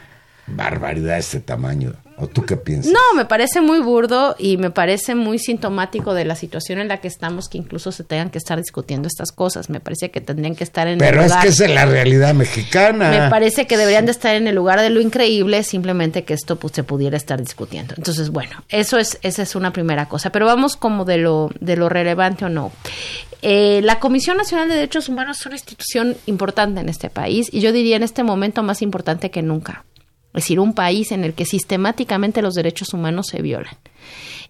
[0.47, 2.91] barbaridad de este tamaño ¿O tú qué piensas?
[2.91, 6.99] No, me parece muy burdo y me parece muy sintomático de la situación en la
[6.99, 9.69] que estamos que incluso se tengan que estar discutiendo estas cosas.
[9.69, 11.43] Me parece que tendrían que estar en Pero el es lugar.
[11.43, 13.11] que esa es la realidad mexicana.
[13.11, 16.55] Me parece que deberían de estar en el lugar de lo increíble, simplemente que esto
[16.55, 17.93] pues, se pudiera estar discutiendo.
[17.97, 20.31] Entonces, bueno, eso es, esa es una primera cosa.
[20.31, 22.71] Pero vamos como de lo, de lo relevante o no.
[23.43, 27.59] Eh, la Comisión Nacional de Derechos Humanos es una institución importante en este país y
[27.59, 29.85] yo diría en este momento más importante que nunca.
[30.33, 33.75] Es decir, un país en el que sistemáticamente los derechos humanos se violan.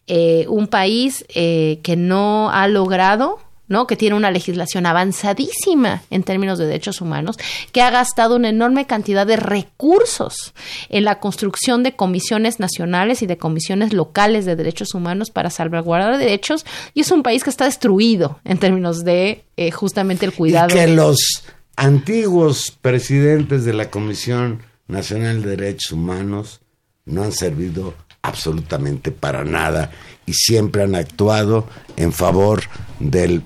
[0.07, 3.87] Eh, un país eh, que no ha logrado ¿no?
[3.87, 7.37] que tiene una legislación avanzadísima en términos de derechos humanos,
[7.71, 10.53] que ha gastado una enorme cantidad de recursos
[10.89, 16.17] en la construcción de comisiones nacionales y de comisiones locales de derechos humanos para salvaguardar
[16.17, 20.73] derechos, y es un país que está destruido en términos de eh, justamente el cuidado.
[20.73, 21.43] Y que los
[21.75, 26.61] antiguos presidentes de la Comisión Nacional de Derechos Humanos
[27.05, 29.91] no han servido absolutamente para nada
[30.25, 32.63] y siempre han actuado en favor
[32.99, 33.43] del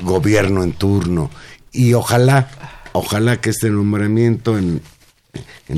[0.00, 1.30] gobierno en turno.
[1.72, 2.48] Y ojalá,
[2.92, 4.82] ojalá que este nombramiento en,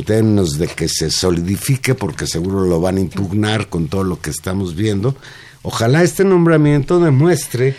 [0.04, 4.30] términos de que se solidifique, porque seguro lo van a impugnar con todo lo que
[4.30, 5.16] estamos viendo,
[5.62, 7.74] ojalá este nombramiento demuestre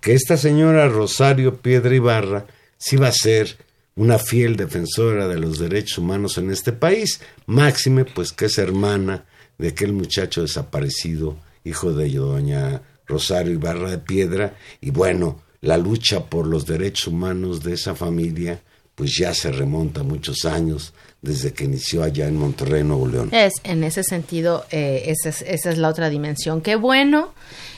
[0.00, 2.46] que esta señora Rosario Piedra Ibarra
[2.76, 3.56] sí va a ser
[3.96, 9.24] una fiel defensora de los derechos humanos en este país, máxime pues que es hermana
[9.58, 16.24] de aquel muchacho desaparecido, hijo de doña Rosario Ibarra de Piedra, y bueno, la lucha
[16.24, 18.60] por los derechos humanos de esa familia
[18.94, 23.30] pues ya se remonta muchos años desde que inició allá en Monterrey, Nuevo León.
[23.32, 26.60] Es, en ese sentido, eh, esa, es, esa, es, la otra dimensión.
[26.60, 27.34] Qué bueno,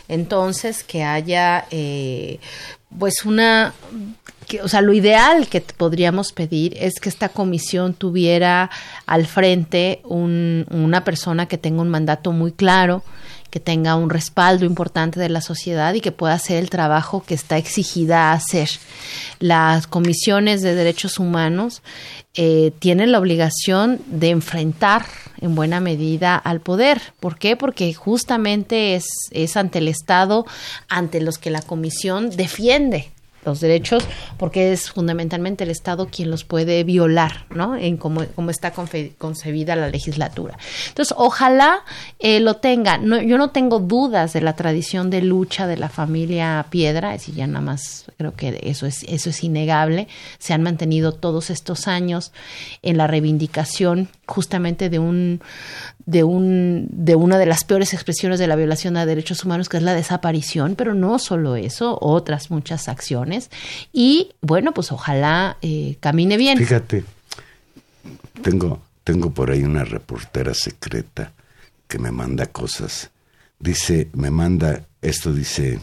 [0.08, 2.38] entonces, que haya, eh,
[2.98, 3.72] pues, una
[4.46, 8.70] que, o sea, lo ideal que podríamos pedir es que esta comisión tuviera
[9.06, 13.02] al frente un, una persona que tenga un mandato muy claro,
[13.50, 17.34] que tenga un respaldo importante de la sociedad y que pueda hacer el trabajo que
[17.34, 18.68] está exigida a hacer.
[19.38, 21.82] Las comisiones de derechos humanos
[22.34, 25.06] eh, tienen la obligación de enfrentar
[25.40, 27.00] en buena medida al poder.
[27.18, 27.56] ¿Por qué?
[27.56, 30.44] Porque justamente es, es ante el Estado,
[30.88, 33.10] ante los que la comisión defiende
[33.46, 34.04] los derechos,
[34.36, 37.76] porque es fundamentalmente el Estado quien los puede violar, ¿no?
[37.76, 40.58] En cómo, cómo está concebida la legislatura.
[40.88, 41.84] Entonces, ojalá
[42.18, 42.98] eh, lo tenga.
[42.98, 47.22] No, yo no tengo dudas de la tradición de lucha de la familia Piedra, es
[47.22, 50.08] decir, ya nada más creo que eso es, eso es innegable.
[50.38, 52.32] Se han mantenido todos estos años
[52.82, 55.40] en la reivindicación justamente de un
[56.06, 59.76] de un de una de las peores expresiones de la violación a derechos humanos que
[59.76, 63.50] es la desaparición pero no solo eso otras muchas acciones
[63.92, 67.04] y bueno pues ojalá eh, camine bien fíjate
[68.42, 71.32] tengo tengo por ahí una reportera secreta
[71.88, 73.10] que me manda cosas
[73.58, 75.80] dice me manda esto dice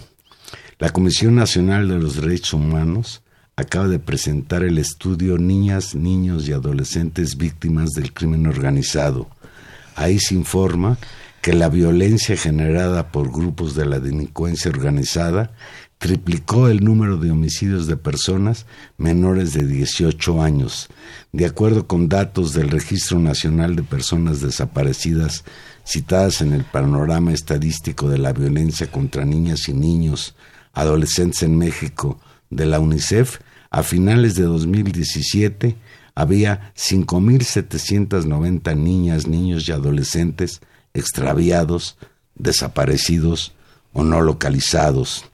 [0.79, 3.21] la Comisión Nacional de los Derechos Humanos
[3.55, 9.27] acaba de presentar el estudio Niñas, Niños y Adolescentes Víctimas del Crimen Organizado.
[9.95, 10.97] Ahí se informa
[11.41, 15.51] que la violencia generada por grupos de la delincuencia organizada
[15.97, 18.65] triplicó el número de homicidios de personas
[18.97, 20.89] menores de 18 años.
[21.31, 25.43] De acuerdo con datos del Registro Nacional de Personas Desaparecidas
[25.85, 30.35] citadas en el panorama estadístico de la violencia contra niñas y niños,
[30.73, 32.19] adolescentes en México,
[32.49, 33.39] de la UNICEF,
[33.69, 35.75] a finales de 2017
[36.15, 40.61] había 5.790 niñas, niños y adolescentes
[40.93, 41.97] extraviados,
[42.35, 43.53] desaparecidos
[43.93, 45.25] o no localizados.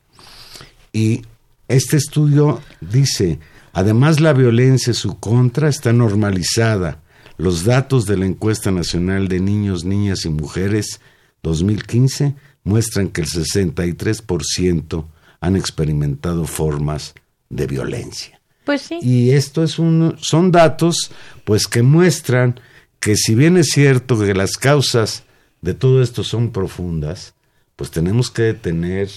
[0.93, 1.23] Y
[1.67, 3.39] este estudio dice,
[3.73, 7.01] además la violencia en su contra está normalizada.
[7.37, 10.99] Los datos de la encuesta nacional de niños, niñas y mujeres
[11.43, 15.05] 2015 muestran que el 63%
[15.39, 17.13] han experimentado formas
[17.49, 18.38] de violencia.
[18.63, 18.99] Pues sí.
[19.01, 21.11] Y esto es un, son datos
[21.43, 22.59] pues que muestran
[22.99, 25.23] que si bien es cierto que las causas
[25.61, 27.33] de todo esto son profundas,
[27.75, 29.09] pues tenemos que detener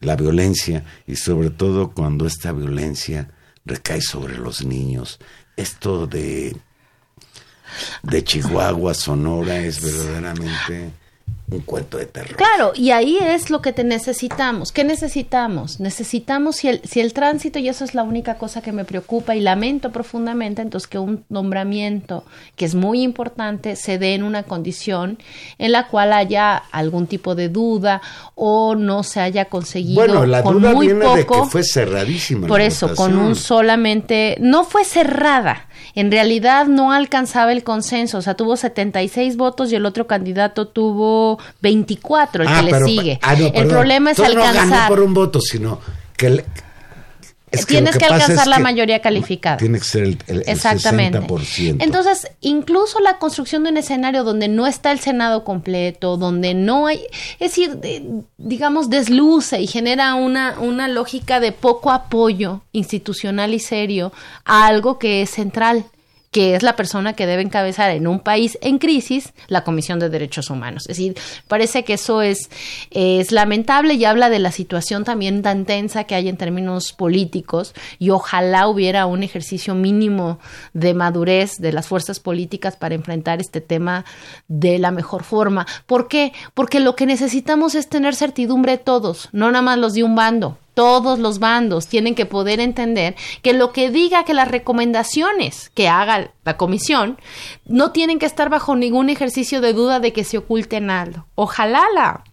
[0.00, 3.30] la violencia y sobre todo cuando esta violencia
[3.64, 5.18] recae sobre los niños.
[5.56, 6.56] Esto de
[8.02, 10.90] de Chihuahua, Sonora es verdaderamente
[11.50, 12.36] un cuento de terror.
[12.36, 14.70] Claro, y ahí es lo que te necesitamos.
[14.72, 15.80] ¿Qué necesitamos?
[15.80, 19.34] Necesitamos, si el, si el tránsito, y eso es la única cosa que me preocupa
[19.34, 22.24] y lamento profundamente, entonces que un nombramiento,
[22.56, 25.18] que es muy importante, se dé en una condición
[25.58, 28.00] en la cual haya algún tipo de duda
[28.34, 31.16] o no se haya conseguido bueno, la con duda muy viene poco.
[31.16, 32.46] de que fue cerradísima.
[32.46, 35.66] Por la eso, con un solamente, no fue cerrada.
[35.94, 40.68] En realidad no alcanzaba el consenso, o sea, tuvo 76 votos y el otro candidato
[40.68, 43.18] tuvo 24, el Ah, que le pero- sigue.
[43.22, 43.68] ah, no, el perdón.
[43.68, 44.88] problema es Entonces no ganó alcanzar.
[44.88, 45.80] por un voto, sino
[46.16, 46.30] que...
[46.30, 46.44] le-
[47.52, 49.56] es que Tienes que, pasa alcanzar la que mayoría calificada.
[49.56, 51.18] Tiene que ser el, el- el Exactamente.
[51.18, 51.78] 60%.
[51.82, 56.86] Entonces, incluso la construcción de un escenario donde no está el Senado completo, donde no
[56.86, 57.00] hay,
[57.40, 63.58] es decir, de- digamos, desluce y genera una, una lógica de poco apoyo institucional y
[63.58, 64.12] serio
[64.44, 65.86] a algo que es central
[66.30, 70.08] que es la persona que debe encabezar en un país en crisis la Comisión de
[70.08, 70.84] Derechos Humanos.
[70.84, 71.16] Es decir,
[71.48, 72.50] parece que eso es,
[72.90, 77.74] es lamentable y habla de la situación también tan tensa que hay en términos políticos
[77.98, 80.38] y ojalá hubiera un ejercicio mínimo
[80.72, 84.04] de madurez de las fuerzas políticas para enfrentar este tema
[84.46, 85.66] de la mejor forma.
[85.86, 86.32] ¿Por qué?
[86.54, 90.58] Porque lo que necesitamos es tener certidumbre todos, no nada más los de un bando
[90.80, 95.90] todos los bandos tienen que poder entender que lo que diga que las recomendaciones que
[95.90, 97.18] haga la comisión
[97.66, 101.26] no tienen que estar bajo ningún ejercicio de duda de que se oculten algo.
[101.34, 102.24] Ojalá la,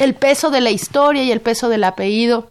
[0.00, 2.50] el peso de la historia y el peso del apellido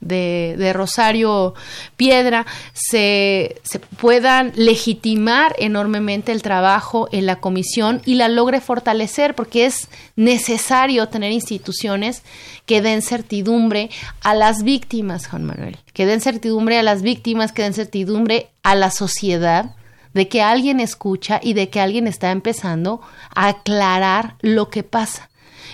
[0.00, 1.54] de, Rosario
[1.96, 9.34] Piedra se, se puedan legitimar enormemente el trabajo en la comisión y la logre fortalecer,
[9.34, 12.22] porque es necesario tener instituciones
[12.66, 13.90] que den certidumbre
[14.22, 18.74] a las víctimas, Juan Manuel, que den certidumbre a las víctimas, que den certidumbre a
[18.74, 19.74] la sociedad
[20.12, 23.00] de que alguien escucha y de que alguien está empezando
[23.34, 25.29] a aclarar lo que pasa.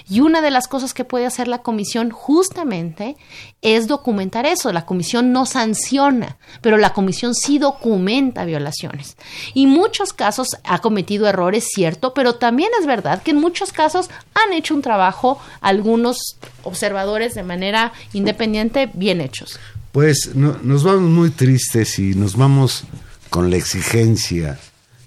[0.09, 3.17] Y una de las cosas que puede hacer la comisión justamente
[3.63, 4.73] es documentar eso.
[4.73, 9.17] La comisión no sanciona, pero la comisión sí documenta violaciones.
[9.55, 14.11] Y muchos casos ha cometido errores, cierto, pero también es verdad que en muchos casos
[14.35, 19.59] han hecho un trabajo algunos observadores de manera independiente bien hechos.
[19.93, 22.85] Pues no- nos vamos muy tristes y nos vamos
[23.31, 24.59] con la exigencia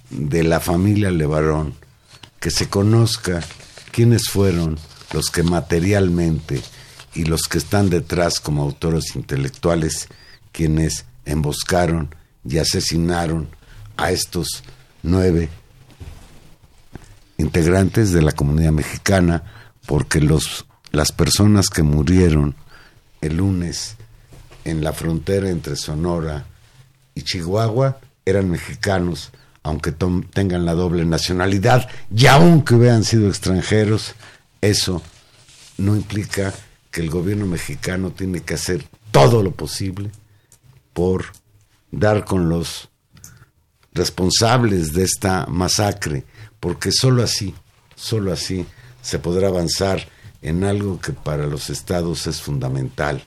[0.09, 1.75] de la familia Levarón
[2.39, 3.41] que se conozca
[3.91, 4.77] quiénes fueron
[5.13, 6.61] los que materialmente
[7.15, 10.07] y los que están detrás como autores intelectuales
[10.51, 12.13] quienes emboscaron
[12.47, 13.49] y asesinaron
[13.97, 14.63] a estos
[15.03, 15.49] nueve
[17.37, 19.43] integrantes de la comunidad mexicana
[19.85, 22.55] porque los las personas que murieron
[23.21, 23.95] el lunes
[24.65, 26.45] en la frontera entre Sonora
[27.13, 29.31] y Chihuahua eran mexicanos,
[29.63, 34.15] aunque tengan la doble nacionalidad, y aunque hubieran sido extranjeros,
[34.61, 35.01] eso
[35.77, 36.53] no implica
[36.91, 40.11] que el gobierno mexicano tiene que hacer todo lo posible
[40.93, 41.25] por
[41.91, 42.89] dar con los
[43.93, 46.23] responsables de esta masacre,
[46.59, 47.53] porque sólo así,
[47.95, 48.65] sólo así
[49.01, 50.07] se podrá avanzar
[50.41, 53.23] en algo que para los estados es fundamental,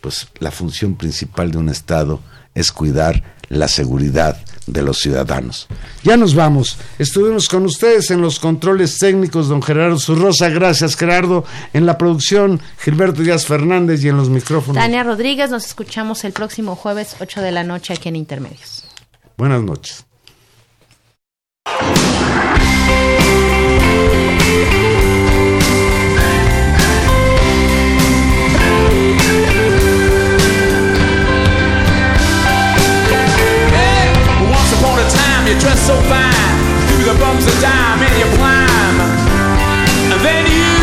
[0.00, 2.20] pues la función principal de un estado
[2.54, 5.68] es cuidar la seguridad de los ciudadanos.
[6.02, 6.78] Ya nos vamos.
[6.98, 10.48] Estuvimos con ustedes en los controles técnicos, don Gerardo Zurrosa.
[10.48, 11.44] Gracias, Gerardo.
[11.72, 14.82] En la producción, Gilberto Díaz Fernández y en los micrófonos.
[14.82, 18.84] Tania Rodríguez, nos escuchamos el próximo jueves 8 de la noche aquí en Intermedios.
[19.36, 20.04] Buenas noches.
[35.54, 36.54] you dress so fine.
[36.88, 38.96] Through the bumps of dime, and you climb
[40.12, 40.74] And then you.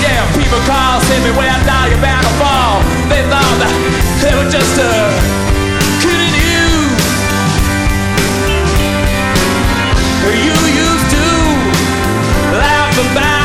[0.00, 2.80] Yeah, people call, send me where I die, you're bound to fall.
[3.08, 3.74] They thought that
[4.22, 4.92] they were just a
[6.00, 6.64] kidding you.
[10.44, 11.26] You used to
[12.58, 13.43] laugh about